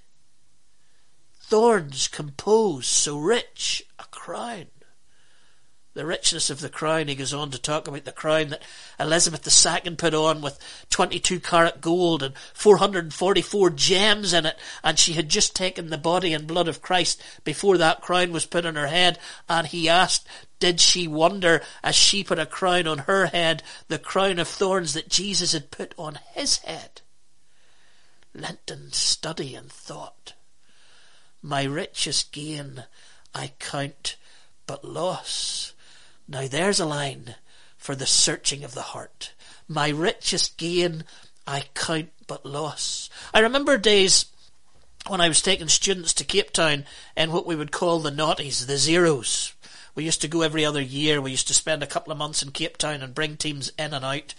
Thorns 1.48 2.08
compose 2.08 2.86
so 2.86 3.16
rich 3.16 3.82
a 3.98 4.04
crown. 4.10 4.66
The 5.94 6.04
richness 6.04 6.50
of 6.50 6.60
the 6.60 6.68
crown, 6.68 7.08
he 7.08 7.14
goes 7.14 7.32
on 7.32 7.50
to 7.52 7.58
talk 7.58 7.88
about 7.88 8.04
the 8.04 8.12
crown 8.12 8.50
that 8.50 8.62
Elizabeth 9.00 9.48
II 9.48 9.94
put 9.94 10.12
on 10.12 10.42
with 10.42 10.58
22 10.90 11.40
carat 11.40 11.80
gold 11.80 12.22
and 12.22 12.34
444 12.52 13.70
gems 13.70 14.34
in 14.34 14.44
it, 14.44 14.58
and 14.84 14.98
she 14.98 15.14
had 15.14 15.30
just 15.30 15.56
taken 15.56 15.88
the 15.88 15.96
body 15.96 16.34
and 16.34 16.46
blood 16.46 16.68
of 16.68 16.82
Christ 16.82 17.22
before 17.44 17.78
that 17.78 18.02
crown 18.02 18.30
was 18.30 18.44
put 18.44 18.66
on 18.66 18.74
her 18.74 18.88
head, 18.88 19.18
and 19.48 19.68
he 19.68 19.88
asked, 19.88 20.28
did 20.60 20.82
she 20.82 21.08
wonder 21.08 21.62
as 21.82 21.94
she 21.94 22.22
put 22.22 22.38
a 22.38 22.44
crown 22.44 22.86
on 22.86 22.98
her 22.98 23.24
head, 23.24 23.62
the 23.88 23.98
crown 23.98 24.38
of 24.38 24.48
thorns 24.48 24.92
that 24.92 25.08
Jesus 25.08 25.52
had 25.52 25.70
put 25.70 25.94
on 25.96 26.18
his 26.34 26.58
head? 26.58 27.00
Lenten 28.34 28.92
study 28.92 29.54
and 29.54 29.72
thought. 29.72 30.34
My 31.48 31.62
richest 31.62 32.30
gain 32.30 32.84
I 33.34 33.52
count 33.58 34.16
but 34.66 34.84
loss. 34.84 35.72
Now 36.28 36.46
there's 36.46 36.78
a 36.78 36.84
line 36.84 37.36
for 37.78 37.94
the 37.94 38.04
searching 38.04 38.64
of 38.64 38.74
the 38.74 38.92
heart. 38.92 39.32
My 39.66 39.88
richest 39.88 40.58
gain 40.58 41.04
I 41.46 41.64
count 41.72 42.10
but 42.26 42.44
loss. 42.44 43.08
I 43.32 43.38
remember 43.38 43.78
days 43.78 44.26
when 45.06 45.22
I 45.22 45.28
was 45.28 45.40
taking 45.40 45.68
students 45.68 46.12
to 46.14 46.24
Cape 46.24 46.50
Town 46.50 46.84
in 47.16 47.32
what 47.32 47.46
we 47.46 47.56
would 47.56 47.72
call 47.72 48.00
the 48.00 48.10
naughties, 48.10 48.66
the 48.66 48.76
zeros. 48.76 49.54
We 49.94 50.04
used 50.04 50.20
to 50.20 50.28
go 50.28 50.42
every 50.42 50.66
other 50.66 50.82
year. 50.82 51.18
We 51.18 51.30
used 51.30 51.48
to 51.48 51.54
spend 51.54 51.82
a 51.82 51.86
couple 51.86 52.12
of 52.12 52.18
months 52.18 52.42
in 52.42 52.50
Cape 52.50 52.76
Town 52.76 53.00
and 53.00 53.14
bring 53.14 53.38
teams 53.38 53.72
in 53.78 53.94
and 53.94 54.04
out. 54.04 54.34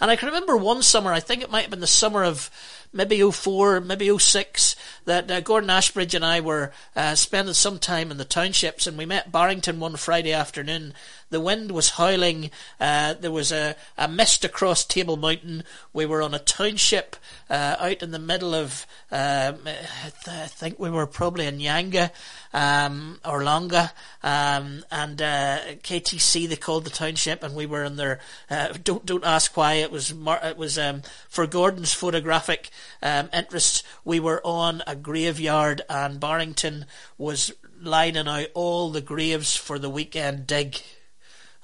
And 0.00 0.10
I 0.10 0.16
can 0.16 0.28
remember 0.28 0.56
one 0.56 0.82
summer, 0.82 1.12
I 1.12 1.20
think 1.20 1.42
it 1.42 1.50
might 1.50 1.62
have 1.62 1.70
been 1.70 1.80
the 1.80 1.86
summer 1.86 2.24
of 2.24 2.50
maybe 2.92 3.28
04, 3.30 3.80
maybe 3.80 4.16
06, 4.18 4.74
that 5.04 5.30
uh, 5.30 5.40
Gordon 5.40 5.70
Ashbridge 5.70 6.14
and 6.14 6.24
I 6.24 6.40
were 6.40 6.72
uh, 6.96 7.14
spending 7.14 7.54
some 7.54 7.78
time 7.78 8.10
in 8.10 8.16
the 8.16 8.24
townships 8.24 8.86
and 8.86 8.96
we 8.96 9.04
met 9.04 9.30
Barrington 9.30 9.78
one 9.78 9.96
Friday 9.96 10.32
afternoon. 10.32 10.94
The 11.30 11.40
wind 11.40 11.70
was 11.70 11.90
howling. 11.90 12.50
Uh, 12.80 13.14
there 13.14 13.30
was 13.30 13.52
a, 13.52 13.76
a 13.96 14.08
mist 14.08 14.44
across 14.44 14.84
Table 14.84 15.16
Mountain. 15.16 15.62
We 15.92 16.04
were 16.04 16.22
on 16.22 16.34
a 16.34 16.40
township 16.40 17.16
uh, 17.48 17.76
out 17.78 18.02
in 18.02 18.10
the 18.10 18.18
middle 18.18 18.54
of, 18.54 18.86
um, 19.12 19.58
I 19.66 20.46
think 20.46 20.78
we 20.78 20.90
were 20.90 21.06
probably 21.06 21.46
in 21.46 21.58
Nyanga 21.58 22.10
um, 22.52 23.20
or 23.24 23.40
Langa, 23.40 23.92
um, 24.22 24.84
and 24.90 25.22
uh, 25.22 25.58
KTC 25.82 26.48
they 26.48 26.56
called 26.56 26.84
the 26.84 26.90
township, 26.90 27.42
and 27.42 27.54
we 27.54 27.66
were 27.66 27.84
in 27.84 27.96
there. 27.96 28.18
Uh, 28.50 28.74
don't 28.82 29.06
don't 29.06 29.24
ask 29.24 29.56
why 29.56 29.74
it 29.74 29.92
was. 29.92 30.14
Mar- 30.14 30.40
it 30.42 30.56
was 30.56 30.78
um, 30.78 31.02
for 31.28 31.46
Gordon's 31.46 31.92
photographic 31.92 32.70
um, 33.02 33.28
interests. 33.32 33.82
We 34.04 34.20
were 34.20 34.40
on 34.44 34.82
a 34.86 34.96
graveyard, 34.96 35.82
and 35.88 36.18
Barrington 36.18 36.86
was 37.18 37.52
lining 37.80 38.28
out 38.28 38.48
all 38.54 38.90
the 38.90 39.00
graves 39.00 39.56
for 39.56 39.78
the 39.78 39.90
weekend 39.90 40.46
dig 40.46 40.82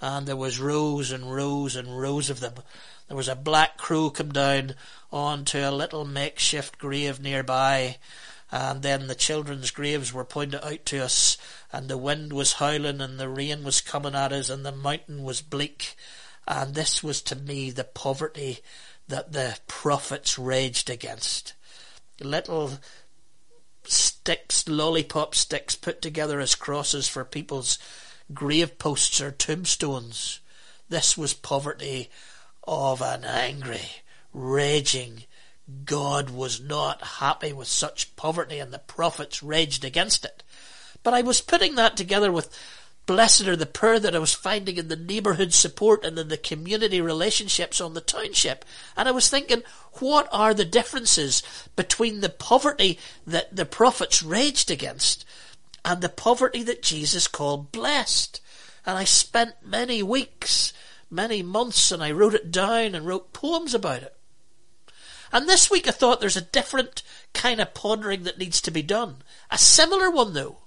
and 0.00 0.26
there 0.26 0.36
was 0.36 0.60
rows 0.60 1.10
and 1.10 1.32
rows 1.32 1.76
and 1.76 1.98
rows 1.98 2.30
of 2.30 2.40
them. 2.40 2.54
There 3.08 3.16
was 3.16 3.28
a 3.28 3.36
black 3.36 3.76
crow 3.76 4.10
come 4.10 4.32
down 4.32 4.74
onto 5.12 5.58
a 5.58 5.70
little 5.70 6.04
makeshift 6.04 6.78
grave 6.78 7.20
nearby, 7.20 7.98
and 8.50 8.82
then 8.82 9.06
the 9.06 9.14
children's 9.14 9.70
graves 9.70 10.12
were 10.12 10.24
pointed 10.24 10.64
out 10.64 10.84
to 10.86 10.98
us, 10.98 11.36
and 11.72 11.88
the 11.88 11.98
wind 11.98 12.32
was 12.32 12.54
howling, 12.54 13.00
and 13.00 13.18
the 13.18 13.28
rain 13.28 13.64
was 13.64 13.80
coming 13.80 14.14
at 14.14 14.32
us, 14.32 14.50
and 14.50 14.64
the 14.64 14.72
mountain 14.72 15.22
was 15.22 15.40
bleak, 15.40 15.96
and 16.46 16.74
this 16.74 17.02
was 17.02 17.22
to 17.22 17.36
me 17.36 17.70
the 17.70 17.84
poverty 17.84 18.58
that 19.08 19.32
the 19.32 19.58
prophets 19.66 20.38
raged 20.38 20.90
against. 20.90 21.54
Little 22.20 22.78
sticks, 23.84 24.68
lollipop 24.68 25.34
sticks 25.34 25.76
put 25.76 26.02
together 26.02 26.40
as 26.40 26.54
crosses 26.54 27.08
for 27.08 27.24
people's 27.24 27.78
grave 28.32 28.78
posts 28.78 29.20
or 29.20 29.30
tombstones. 29.30 30.40
This 30.88 31.16
was 31.16 31.34
poverty 31.34 32.10
of 32.64 33.00
an 33.00 33.24
angry, 33.24 33.88
raging 34.32 35.24
God 35.84 36.30
was 36.30 36.60
not 36.60 37.02
happy 37.02 37.52
with 37.52 37.66
such 37.66 38.14
poverty 38.14 38.58
and 38.58 38.72
the 38.72 38.78
prophets 38.78 39.42
raged 39.42 39.84
against 39.84 40.24
it. 40.24 40.42
But 41.02 41.14
I 41.14 41.22
was 41.22 41.40
putting 41.40 41.74
that 41.74 41.96
together 41.96 42.30
with 42.30 42.56
blessed 43.06 43.46
are 43.48 43.56
the 43.56 43.66
poor 43.66 43.98
that 43.98 44.14
I 44.14 44.18
was 44.18 44.34
finding 44.34 44.76
in 44.76 44.88
the 44.88 44.96
neighbourhood 44.96 45.52
support 45.52 46.04
and 46.04 46.18
in 46.18 46.28
the 46.28 46.36
community 46.36 47.00
relationships 47.00 47.80
on 47.80 47.94
the 47.94 48.00
township. 48.00 48.64
And 48.96 49.08
I 49.08 49.12
was 49.12 49.28
thinking, 49.28 49.62
what 49.94 50.28
are 50.32 50.54
the 50.54 50.64
differences 50.64 51.42
between 51.74 52.20
the 52.20 52.28
poverty 52.28 52.98
that 53.26 53.54
the 53.54 53.66
prophets 53.66 54.22
raged 54.22 54.70
against 54.70 55.24
and 55.86 56.02
the 56.02 56.08
poverty 56.08 56.64
that 56.64 56.82
Jesus 56.82 57.28
called 57.28 57.70
blessed. 57.70 58.40
And 58.84 58.98
I 58.98 59.04
spent 59.04 59.54
many 59.64 60.02
weeks, 60.02 60.72
many 61.08 61.44
months, 61.44 61.92
and 61.92 62.02
I 62.02 62.10
wrote 62.10 62.34
it 62.34 62.50
down 62.50 62.96
and 62.96 63.06
wrote 63.06 63.32
poems 63.32 63.72
about 63.72 64.02
it. 64.02 64.14
And 65.32 65.48
this 65.48 65.70
week 65.70 65.86
I 65.86 65.92
thought 65.92 66.20
there's 66.20 66.36
a 66.36 66.40
different 66.40 67.04
kind 67.32 67.60
of 67.60 67.72
pondering 67.72 68.24
that 68.24 68.38
needs 68.38 68.60
to 68.62 68.72
be 68.72 68.82
done. 68.82 69.18
A 69.48 69.56
similar 69.56 70.10
one 70.10 70.34
though. 70.34 70.58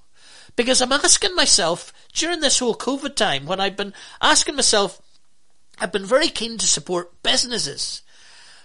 Because 0.56 0.82
I'm 0.82 0.92
asking 0.92 1.36
myself 1.36 1.94
during 2.14 2.40
this 2.40 2.60
whole 2.60 2.76
COVID 2.76 3.16
time 3.16 3.46
when 3.46 3.60
I've 3.60 3.78
been 3.78 3.94
asking 4.22 4.56
myself, 4.56 5.02
I've 5.80 5.92
been 5.92 6.06
very 6.06 6.30
keen 6.30 6.58
to 6.58 6.68
support 6.68 7.22
businesses, 7.24 8.04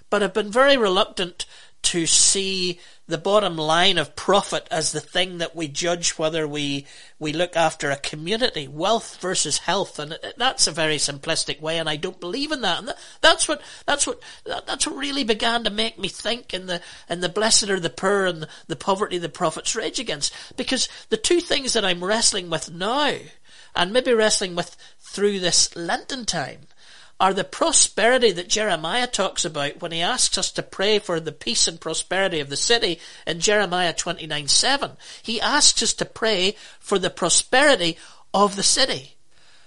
but 0.08 0.22
I've 0.22 0.34
been 0.34 0.50
very 0.50 0.76
reluctant 0.76 1.46
to 1.82 2.06
see 2.06 2.80
the 3.06 3.18
bottom 3.18 3.56
line 3.56 3.98
of 3.98 4.16
profit 4.16 4.66
as 4.70 4.92
the 4.92 5.00
thing 5.00 5.38
that 5.38 5.54
we 5.54 5.68
judge 5.68 6.12
whether 6.12 6.48
we 6.48 6.86
we 7.18 7.32
look 7.32 7.54
after 7.54 7.90
a 7.90 7.96
community, 7.96 8.66
wealth 8.66 9.18
versus 9.20 9.58
health, 9.58 9.98
and 9.98 10.18
that's 10.36 10.66
a 10.66 10.72
very 10.72 10.96
simplistic 10.96 11.60
way, 11.60 11.78
and 11.78 11.88
I 11.88 11.96
don't 11.96 12.20
believe 12.20 12.50
in 12.50 12.62
that. 12.62 12.78
And 12.78 12.94
that's 13.20 13.46
what 13.46 13.60
that's 13.86 14.06
what 14.06 14.22
that's 14.44 14.86
what 14.86 14.96
really 14.96 15.24
began 15.24 15.64
to 15.64 15.70
make 15.70 15.98
me 15.98 16.08
think 16.08 16.54
in 16.54 16.66
the 16.66 16.80
in 17.08 17.20
the 17.20 17.28
blessed 17.28 17.68
are 17.68 17.80
the 17.80 17.90
poor 17.90 18.24
and 18.24 18.46
the 18.68 18.76
poverty 18.76 19.18
the 19.18 19.28
prophets 19.28 19.76
rage 19.76 20.00
against, 20.00 20.32
because 20.56 20.88
the 21.10 21.16
two 21.16 21.40
things 21.40 21.74
that 21.74 21.84
I'm 21.84 22.02
wrestling 22.02 22.48
with 22.48 22.72
now, 22.72 23.16
and 23.76 23.92
maybe 23.92 24.14
wrestling 24.14 24.54
with 24.54 24.76
through 24.98 25.40
this 25.40 25.76
Lenten 25.76 26.24
time, 26.24 26.60
are 27.20 27.32
the 27.32 27.44
prosperity 27.44 28.32
that 28.32 28.48
Jeremiah 28.48 29.06
talks 29.06 29.44
about 29.44 29.80
when 29.80 29.92
he 29.92 30.00
asks 30.00 30.36
us 30.36 30.50
to 30.52 30.62
pray 30.62 30.98
for 30.98 31.20
the 31.20 31.32
peace 31.32 31.68
and 31.68 31.80
prosperity 31.80 32.40
of 32.40 32.50
the 32.50 32.56
city 32.56 32.98
in 33.26 33.40
Jeremiah 33.40 33.92
29 33.92 34.48
7. 34.48 34.92
He 35.22 35.40
asks 35.40 35.82
us 35.82 35.94
to 35.94 36.04
pray 36.04 36.56
for 36.80 36.98
the 36.98 37.10
prosperity 37.10 37.96
of 38.32 38.56
the 38.56 38.62
city. 38.62 39.12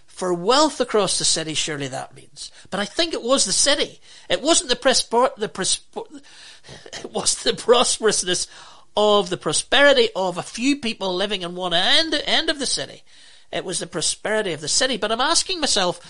For 0.05 0.33
wealth 0.33 0.81
across 0.81 1.19
the 1.19 1.25
city, 1.25 1.53
surely 1.53 1.87
that 1.89 2.15
means. 2.15 2.51
But 2.71 2.79
I 2.79 2.85
think 2.85 3.13
it 3.13 3.21
was 3.21 3.45
the 3.45 3.51
city. 3.51 3.99
It 4.29 4.41
wasn't 4.41 4.69
the, 4.69 4.75
prosper, 4.75 5.29
the 5.37 5.47
prosper, 5.47 6.01
it 6.93 7.11
was 7.11 7.35
the 7.43 7.51
prosperousness 7.51 8.47
of 8.97 9.29
the 9.29 9.37
prosperity 9.37 10.09
of 10.15 10.39
a 10.39 10.43
few 10.43 10.77
people 10.77 11.13
living 11.13 11.43
in 11.43 11.55
one 11.55 11.73
end, 11.73 12.19
end 12.25 12.49
of 12.49 12.57
the 12.57 12.65
city. 12.65 13.03
It 13.51 13.63
was 13.63 13.77
the 13.77 13.87
prosperity 13.87 14.53
of 14.53 14.61
the 14.61 14.67
city. 14.67 14.97
But 14.97 15.11
I'm 15.11 15.21
asking 15.21 15.61
myself, 15.61 16.01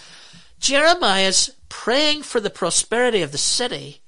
Jeremiah's 0.59 1.51
praying 1.69 2.23
for 2.23 2.39
the 2.39 2.49
prosperity 2.49 3.21
of 3.21 3.31
the 3.31 3.37
city. 3.37 4.01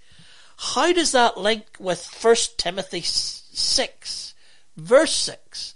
How 0.58 0.92
does 0.92 1.12
that 1.14 1.38
link 1.38 1.66
with 1.80 2.18
1 2.22 2.36
Timothy 2.58 3.02
6, 3.02 4.34
verse 4.76 5.16
6? 5.16 5.76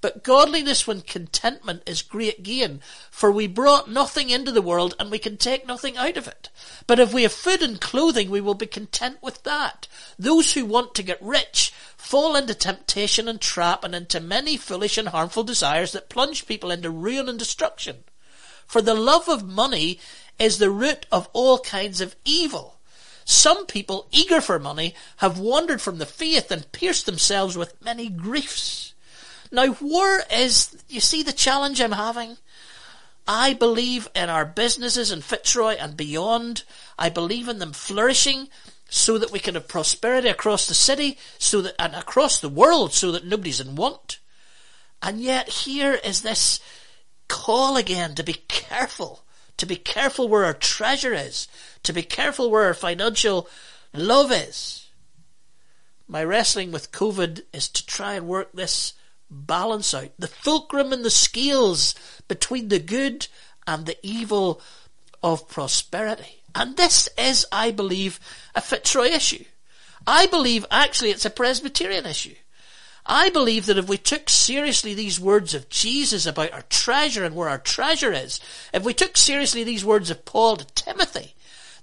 But 0.00 0.22
godliness 0.22 0.86
when 0.86 1.00
contentment 1.00 1.82
is 1.86 2.02
great 2.02 2.42
gain, 2.42 2.80
for 3.10 3.32
we 3.32 3.46
brought 3.46 3.88
nothing 3.88 4.28
into 4.28 4.52
the 4.52 4.60
world 4.60 4.94
and 4.98 5.10
we 5.10 5.18
can 5.18 5.38
take 5.38 5.66
nothing 5.66 5.96
out 5.96 6.18
of 6.18 6.28
it. 6.28 6.50
But 6.86 6.98
if 6.98 7.14
we 7.14 7.22
have 7.22 7.32
food 7.32 7.62
and 7.62 7.80
clothing, 7.80 8.28
we 8.28 8.42
will 8.42 8.54
be 8.54 8.66
content 8.66 9.22
with 9.22 9.44
that. 9.44 9.88
Those 10.18 10.52
who 10.52 10.66
want 10.66 10.94
to 10.96 11.02
get 11.02 11.22
rich 11.22 11.72
fall 11.96 12.36
into 12.36 12.54
temptation 12.54 13.28
and 13.28 13.40
trap 13.40 13.82
and 13.82 13.94
into 13.94 14.20
many 14.20 14.58
foolish 14.58 14.98
and 14.98 15.08
harmful 15.08 15.42
desires 15.42 15.92
that 15.92 16.10
plunge 16.10 16.46
people 16.46 16.70
into 16.70 16.90
ruin 16.90 17.28
and 17.28 17.38
destruction. 17.38 18.04
For 18.66 18.82
the 18.82 18.94
love 18.94 19.28
of 19.28 19.46
money 19.46 20.00
is 20.38 20.58
the 20.58 20.70
root 20.70 21.06
of 21.12 21.28
all 21.32 21.58
kinds 21.58 22.00
of 22.00 22.16
evil. 22.24 22.76
Some 23.24 23.66
people, 23.66 24.06
eager 24.10 24.40
for 24.40 24.58
money, 24.58 24.94
have 25.18 25.38
wandered 25.38 25.80
from 25.80 25.98
the 25.98 26.06
faith 26.06 26.50
and 26.50 26.70
pierced 26.72 27.06
themselves 27.06 27.56
with 27.56 27.82
many 27.82 28.08
griefs. 28.08 28.92
Now, 29.50 29.68
where 29.74 30.24
is, 30.30 30.76
you 30.88 31.00
see 31.00 31.22
the 31.22 31.32
challenge 31.32 31.80
I'm 31.80 31.92
having? 31.92 32.36
I 33.26 33.54
believe 33.54 34.08
in 34.14 34.28
our 34.28 34.44
businesses 34.44 35.10
in 35.10 35.22
Fitzroy 35.22 35.76
and 35.76 35.96
beyond. 35.96 36.64
I 36.98 37.08
believe 37.08 37.48
in 37.48 37.58
them 37.58 37.72
flourishing 37.72 38.48
so 38.90 39.16
that 39.16 39.32
we 39.32 39.38
can 39.38 39.54
have 39.54 39.68
prosperity 39.68 40.28
across 40.28 40.66
the 40.66 40.74
city, 40.74 41.18
so 41.38 41.62
that, 41.62 41.74
and 41.78 41.94
across 41.94 42.38
the 42.38 42.50
world, 42.50 42.92
so 42.92 43.10
that 43.12 43.24
nobody's 43.24 43.60
in 43.60 43.76
want. 43.76 44.18
And 45.02 45.20
yet 45.20 45.48
here 45.48 45.94
is 45.94 46.20
this 46.20 46.60
call 47.28 47.76
again 47.76 48.14
to 48.14 48.22
be 48.22 48.44
careful, 48.48 49.24
to 49.56 49.66
be 49.66 49.76
careful 49.76 50.28
where 50.28 50.44
our 50.44 50.54
treasure 50.54 51.14
is, 51.14 51.48
to 51.82 51.92
be 51.92 52.02
careful 52.02 52.50
where 52.50 52.64
our 52.64 52.74
financial 52.74 53.48
love 53.92 54.32
is. 54.32 54.88
My 56.06 56.22
wrestling 56.22 56.70
with 56.70 56.92
COVID 56.92 57.42
is 57.52 57.68
to 57.68 57.86
try 57.86 58.14
and 58.14 58.26
work 58.26 58.52
this 58.52 58.94
balance 59.30 59.94
out, 59.94 60.10
the 60.18 60.28
fulcrum 60.28 60.92
and 60.92 61.04
the 61.04 61.10
scales 61.10 61.94
between 62.28 62.68
the 62.68 62.78
good 62.78 63.26
and 63.66 63.86
the 63.86 63.96
evil 64.02 64.60
of 65.22 65.48
prosperity. 65.48 66.42
And 66.54 66.76
this 66.76 67.08
is, 67.18 67.46
I 67.50 67.70
believe, 67.70 68.20
a 68.54 68.60
Fitzroy 68.60 69.06
issue. 69.06 69.44
I 70.06 70.26
believe 70.26 70.66
actually 70.70 71.10
it's 71.10 71.24
a 71.24 71.30
Presbyterian 71.30 72.06
issue. 72.06 72.34
I 73.06 73.28
believe 73.30 73.66
that 73.66 73.78
if 73.78 73.88
we 73.88 73.98
took 73.98 74.30
seriously 74.30 74.94
these 74.94 75.20
words 75.20 75.54
of 75.54 75.68
Jesus 75.68 76.24
about 76.24 76.52
our 76.52 76.62
treasure 76.62 77.24
and 77.24 77.34
where 77.34 77.48
our 77.48 77.58
treasure 77.58 78.12
is, 78.12 78.40
if 78.72 78.82
we 78.82 78.94
took 78.94 79.16
seriously 79.16 79.62
these 79.62 79.84
words 79.84 80.10
of 80.10 80.24
Paul 80.24 80.56
to 80.56 80.66
Timothy, 80.74 81.34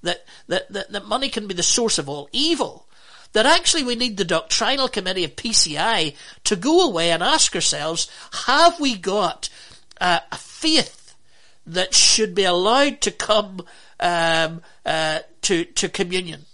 that, 0.01 0.25
that, 0.47 0.71
that, 0.71 0.91
that 0.91 1.05
money 1.05 1.29
can 1.29 1.47
be 1.47 1.53
the 1.53 1.61
source 1.63 1.99
of 1.99 2.09
all 2.09 2.27
evil, 2.31 2.87
that 3.33 3.45
actually 3.45 3.83
we 3.83 3.95
need 3.95 4.17
the 4.17 4.25
doctrinal 4.25 4.87
committee 4.87 5.23
of 5.23 5.35
PCI 5.35 6.15
to 6.43 6.55
go 6.55 6.87
away 6.87 7.11
and 7.11 7.21
ask 7.21 7.55
ourselves, 7.55 8.09
have 8.45 8.79
we 8.79 8.97
got 8.97 9.49
uh, 9.99 10.19
a 10.31 10.37
faith 10.37 11.15
that 11.67 11.93
should 11.93 12.33
be 12.33 12.43
allowed 12.43 12.99
to 13.01 13.11
come 13.11 13.61
um, 13.99 14.61
uh, 14.85 15.19
to 15.43 15.63
to 15.65 15.87
communion? 15.87 16.45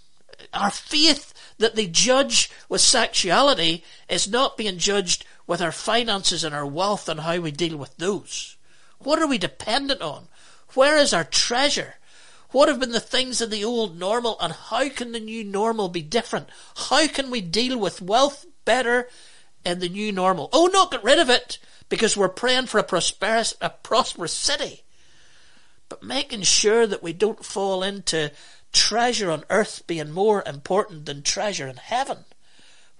Our 0.52 0.70
faith 0.70 1.32
that 1.58 1.74
they 1.74 1.86
judge 1.86 2.50
with 2.68 2.80
sexuality 2.80 3.84
is 4.08 4.28
not 4.28 4.56
being 4.56 4.78
judged 4.78 5.24
with 5.46 5.60
our 5.60 5.72
finances 5.72 6.44
and 6.44 6.54
our 6.54 6.66
wealth 6.66 7.08
and 7.08 7.20
how 7.20 7.38
we 7.38 7.50
deal 7.50 7.76
with 7.76 7.96
those. 7.96 8.56
What 8.98 9.20
are 9.20 9.26
we 9.26 9.38
dependent 9.38 10.00
on? 10.00 10.28
Where 10.74 10.96
is 10.96 11.12
our 11.12 11.24
treasure? 11.24 11.94
What 12.50 12.68
have 12.68 12.80
been 12.80 12.92
the 12.92 13.00
things 13.00 13.40
of 13.40 13.50
the 13.50 13.64
old 13.64 13.98
normal 13.98 14.36
and 14.40 14.52
how 14.52 14.88
can 14.88 15.12
the 15.12 15.20
new 15.20 15.44
normal 15.44 15.88
be 15.88 16.02
different? 16.02 16.48
How 16.76 17.06
can 17.06 17.30
we 17.30 17.40
deal 17.40 17.78
with 17.78 18.00
wealth 18.00 18.46
better 18.64 19.08
in 19.64 19.80
the 19.80 19.88
new 19.88 20.12
normal? 20.12 20.48
Oh, 20.52 20.66
not 20.66 20.90
get 20.90 21.04
rid 21.04 21.18
of 21.18 21.28
it 21.28 21.58
because 21.88 22.16
we're 22.16 22.28
praying 22.28 22.66
for 22.66 22.78
a 22.78 22.84
prosperous, 22.84 23.54
a 23.60 23.70
prosperous 23.70 24.32
city. 24.32 24.82
But 25.88 26.02
making 26.02 26.42
sure 26.42 26.86
that 26.86 27.02
we 27.02 27.12
don't 27.12 27.44
fall 27.44 27.82
into 27.82 28.30
treasure 28.78 29.28
on 29.28 29.42
earth 29.50 29.82
being 29.88 30.12
more 30.12 30.40
important 30.46 31.04
than 31.04 31.20
treasure 31.20 31.66
in 31.66 31.76
heaven. 31.76 32.18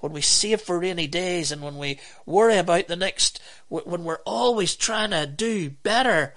When 0.01 0.13
we 0.13 0.21
save 0.21 0.61
for 0.61 0.81
rainy 0.81 1.07
days 1.07 1.53
and 1.53 1.63
when 1.63 1.79
we 1.79 2.01
worry 2.27 2.59
about 2.59 2.89
the 2.89 2.97
next, 2.97 3.41
when 3.69 4.03
we're 4.03 4.21
always 4.27 4.75
trying 4.75 5.11
to 5.11 5.25
do 5.25 5.71
better, 5.71 6.35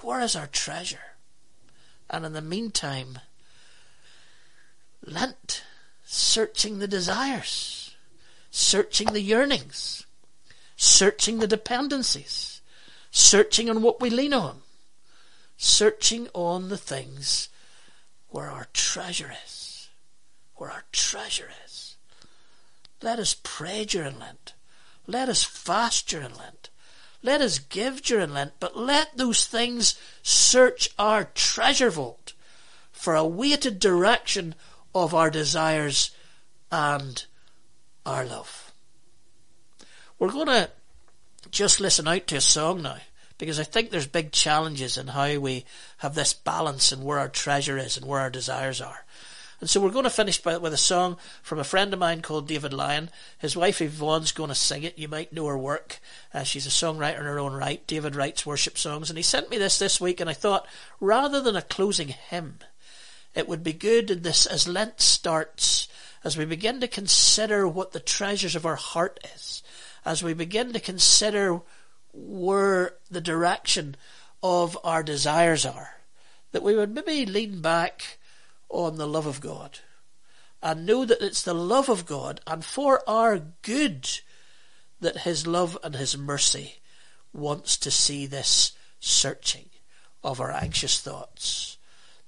where 0.00 0.20
is 0.20 0.36
our 0.36 0.46
treasure? 0.46 1.16
And 2.10 2.26
in 2.26 2.34
the 2.34 2.42
meantime, 2.42 3.18
Lent, 5.06 5.64
searching 6.04 6.78
the 6.78 6.86
desires, 6.86 7.96
searching 8.50 9.14
the 9.14 9.22
yearnings, 9.22 10.04
searching 10.76 11.38
the 11.38 11.46
dependencies, 11.46 12.60
searching 13.10 13.70
on 13.70 13.80
what 13.80 14.02
we 14.02 14.10
lean 14.10 14.34
on, 14.34 14.60
searching 15.56 16.28
on 16.34 16.68
the 16.68 16.76
things 16.76 17.48
where 18.32 18.50
our 18.50 18.66
treasure 18.72 19.32
is. 19.44 19.88
Where 20.56 20.70
our 20.70 20.84
treasure 20.90 21.50
is. 21.66 21.96
Let 23.02 23.18
us 23.18 23.36
pray 23.42 23.84
during 23.84 24.18
Lent. 24.18 24.54
Let 25.06 25.28
us 25.28 25.44
fast 25.44 26.08
during 26.08 26.34
Lent. 26.34 26.70
Let 27.22 27.40
us 27.40 27.58
give 27.58 28.02
during 28.02 28.32
Lent, 28.32 28.54
but 28.58 28.76
let 28.76 29.16
those 29.16 29.46
things 29.46 29.98
search 30.22 30.88
our 30.98 31.24
treasure 31.34 31.90
vault 31.90 32.32
for 32.90 33.14
a 33.14 33.24
weighted 33.24 33.78
direction 33.78 34.54
of 34.94 35.14
our 35.14 35.30
desires 35.30 36.10
and 36.70 37.24
our 38.06 38.24
love. 38.24 38.72
We're 40.18 40.32
going 40.32 40.46
to 40.46 40.70
just 41.50 41.80
listen 41.80 42.08
out 42.08 42.26
to 42.28 42.36
a 42.36 42.40
song 42.40 42.82
now 42.82 42.98
because 43.42 43.58
I 43.58 43.64
think 43.64 43.90
there's 43.90 44.06
big 44.06 44.30
challenges 44.30 44.96
in 44.96 45.08
how 45.08 45.36
we 45.40 45.64
have 45.98 46.14
this 46.14 46.32
balance 46.32 46.92
and 46.92 47.02
where 47.02 47.18
our 47.18 47.28
treasure 47.28 47.76
is 47.76 47.96
and 47.96 48.06
where 48.06 48.20
our 48.20 48.30
desires 48.30 48.80
are. 48.80 49.04
And 49.60 49.68
so 49.68 49.80
we're 49.80 49.90
going 49.90 50.04
to 50.04 50.10
finish 50.10 50.40
by, 50.40 50.58
with 50.58 50.72
a 50.72 50.76
song 50.76 51.16
from 51.42 51.58
a 51.58 51.64
friend 51.64 51.92
of 51.92 51.98
mine 51.98 52.22
called 52.22 52.46
David 52.46 52.72
Lyon. 52.72 53.10
His 53.40 53.56
wife 53.56 53.80
Yvonne's 53.80 54.30
going 54.30 54.50
to 54.50 54.54
sing 54.54 54.84
it. 54.84 54.96
You 54.96 55.08
might 55.08 55.32
know 55.32 55.46
her 55.46 55.58
work. 55.58 55.98
Uh, 56.32 56.44
she's 56.44 56.68
a 56.68 56.70
songwriter 56.70 57.18
in 57.18 57.24
her 57.24 57.40
own 57.40 57.52
right. 57.52 57.84
David 57.88 58.14
writes 58.14 58.46
worship 58.46 58.78
songs, 58.78 59.10
and 59.10 59.16
he 59.16 59.24
sent 59.24 59.50
me 59.50 59.58
this 59.58 59.76
this 59.76 60.00
week. 60.00 60.20
And 60.20 60.30
I 60.30 60.34
thought, 60.34 60.64
rather 61.00 61.40
than 61.40 61.56
a 61.56 61.62
closing 61.62 62.10
hymn, 62.10 62.60
it 63.34 63.48
would 63.48 63.64
be 63.64 63.72
good 63.72 64.08
in 64.08 64.22
this 64.22 64.46
as 64.46 64.68
Lent 64.68 65.00
starts, 65.00 65.88
as 66.22 66.36
we 66.36 66.44
begin 66.44 66.80
to 66.80 66.86
consider 66.86 67.66
what 67.66 67.90
the 67.90 67.98
treasures 67.98 68.54
of 68.54 68.66
our 68.66 68.76
heart 68.76 69.18
is, 69.34 69.64
as 70.04 70.22
we 70.22 70.32
begin 70.32 70.72
to 70.74 70.78
consider 70.78 71.60
where 72.12 72.94
the 73.10 73.20
direction 73.20 73.96
of 74.42 74.78
our 74.84 75.02
desires 75.02 75.64
are. 75.64 75.96
That 76.52 76.62
we 76.62 76.76
would 76.76 76.94
maybe 76.94 77.24
lean 77.24 77.62
back 77.62 78.18
on 78.68 78.96
the 78.96 79.06
love 79.06 79.26
of 79.26 79.40
God 79.40 79.78
and 80.62 80.86
know 80.86 81.04
that 81.04 81.22
it's 81.22 81.42
the 81.42 81.54
love 81.54 81.88
of 81.88 82.06
God 82.06 82.40
and 82.46 82.64
for 82.64 83.08
our 83.08 83.38
good 83.62 84.08
that 85.00 85.18
His 85.18 85.46
love 85.46 85.76
and 85.82 85.96
His 85.96 86.16
mercy 86.16 86.76
wants 87.32 87.76
to 87.78 87.90
see 87.90 88.26
this 88.26 88.72
searching 89.00 89.70
of 90.22 90.40
our 90.40 90.52
anxious 90.52 91.00
thoughts, 91.00 91.76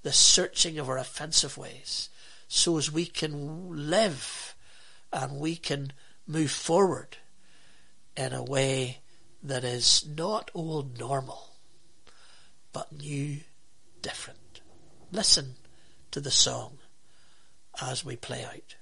the 0.03 0.13
searching 0.13 0.79
of 0.79 0.89
our 0.89 0.99
offensive 0.99 1.57
ways, 1.57 2.09
so 2.49 2.77
as 2.77 2.91
we 2.91 3.07
can 3.07 3.89
live 3.89 4.55
and 5.13 5.39
we 5.39 5.55
can 5.57 5.93
move 6.27 6.51
forward 6.51 7.19
in 8.17 8.33
a 8.33 8.43
way 8.43 8.99
that 9.45 9.63
is 9.63 10.07
not 10.17 10.51
all 10.55 10.89
normal, 10.99 11.51
but 12.73 12.91
new, 12.93 13.41
different. 14.01 14.63
Listen 15.13 15.55
to 16.11 16.21
the 16.21 16.31
song 16.31 16.79
as 17.81 18.05
we 18.05 18.17
play 18.17 18.45
out. 18.45 18.77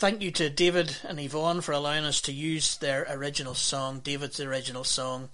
Thank 0.00 0.22
you 0.22 0.30
to 0.30 0.48
David 0.48 0.96
and 1.06 1.20
Yvonne 1.20 1.60
for 1.60 1.72
allowing 1.72 2.06
us 2.06 2.22
to 2.22 2.32
use 2.32 2.78
their 2.78 3.06
original 3.10 3.54
song, 3.54 4.00
David's 4.00 4.40
original 4.40 4.82
song, 4.82 5.28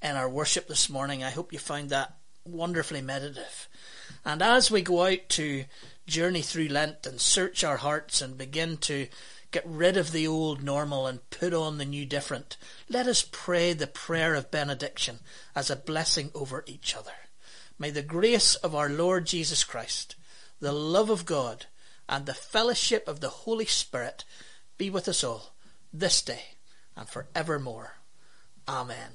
in 0.00 0.16
our 0.16 0.26
worship 0.26 0.68
this 0.68 0.88
morning. 0.88 1.22
I 1.22 1.28
hope 1.28 1.52
you 1.52 1.58
found 1.58 1.90
that 1.90 2.16
wonderfully 2.42 3.02
meditative. 3.02 3.68
And 4.24 4.40
as 4.40 4.70
we 4.70 4.80
go 4.80 5.04
out 5.04 5.28
to 5.28 5.66
journey 6.06 6.40
through 6.40 6.68
Lent 6.68 7.04
and 7.04 7.20
search 7.20 7.62
our 7.62 7.76
hearts 7.76 8.22
and 8.22 8.38
begin 8.38 8.78
to 8.78 9.08
get 9.50 9.66
rid 9.66 9.98
of 9.98 10.12
the 10.12 10.26
old 10.26 10.62
normal 10.62 11.06
and 11.06 11.28
put 11.28 11.52
on 11.52 11.76
the 11.76 11.84
new 11.84 12.06
different, 12.06 12.56
let 12.88 13.06
us 13.06 13.28
pray 13.30 13.74
the 13.74 13.86
prayer 13.86 14.34
of 14.34 14.50
benediction 14.50 15.18
as 15.54 15.68
a 15.68 15.76
blessing 15.76 16.30
over 16.34 16.64
each 16.66 16.96
other. 16.96 17.12
May 17.78 17.90
the 17.90 18.00
grace 18.00 18.54
of 18.54 18.74
our 18.74 18.88
Lord 18.88 19.26
Jesus 19.26 19.62
Christ, 19.62 20.16
the 20.58 20.72
love 20.72 21.10
of 21.10 21.26
God, 21.26 21.66
and 22.08 22.26
the 22.26 22.34
fellowship 22.34 23.08
of 23.08 23.20
the 23.20 23.28
Holy 23.28 23.66
Spirit 23.66 24.24
be 24.78 24.90
with 24.90 25.08
us 25.08 25.24
all 25.24 25.54
this 25.92 26.22
day 26.22 26.42
and 26.96 27.08
for 27.08 27.28
evermore. 27.34 27.96
Amen. 28.68 29.12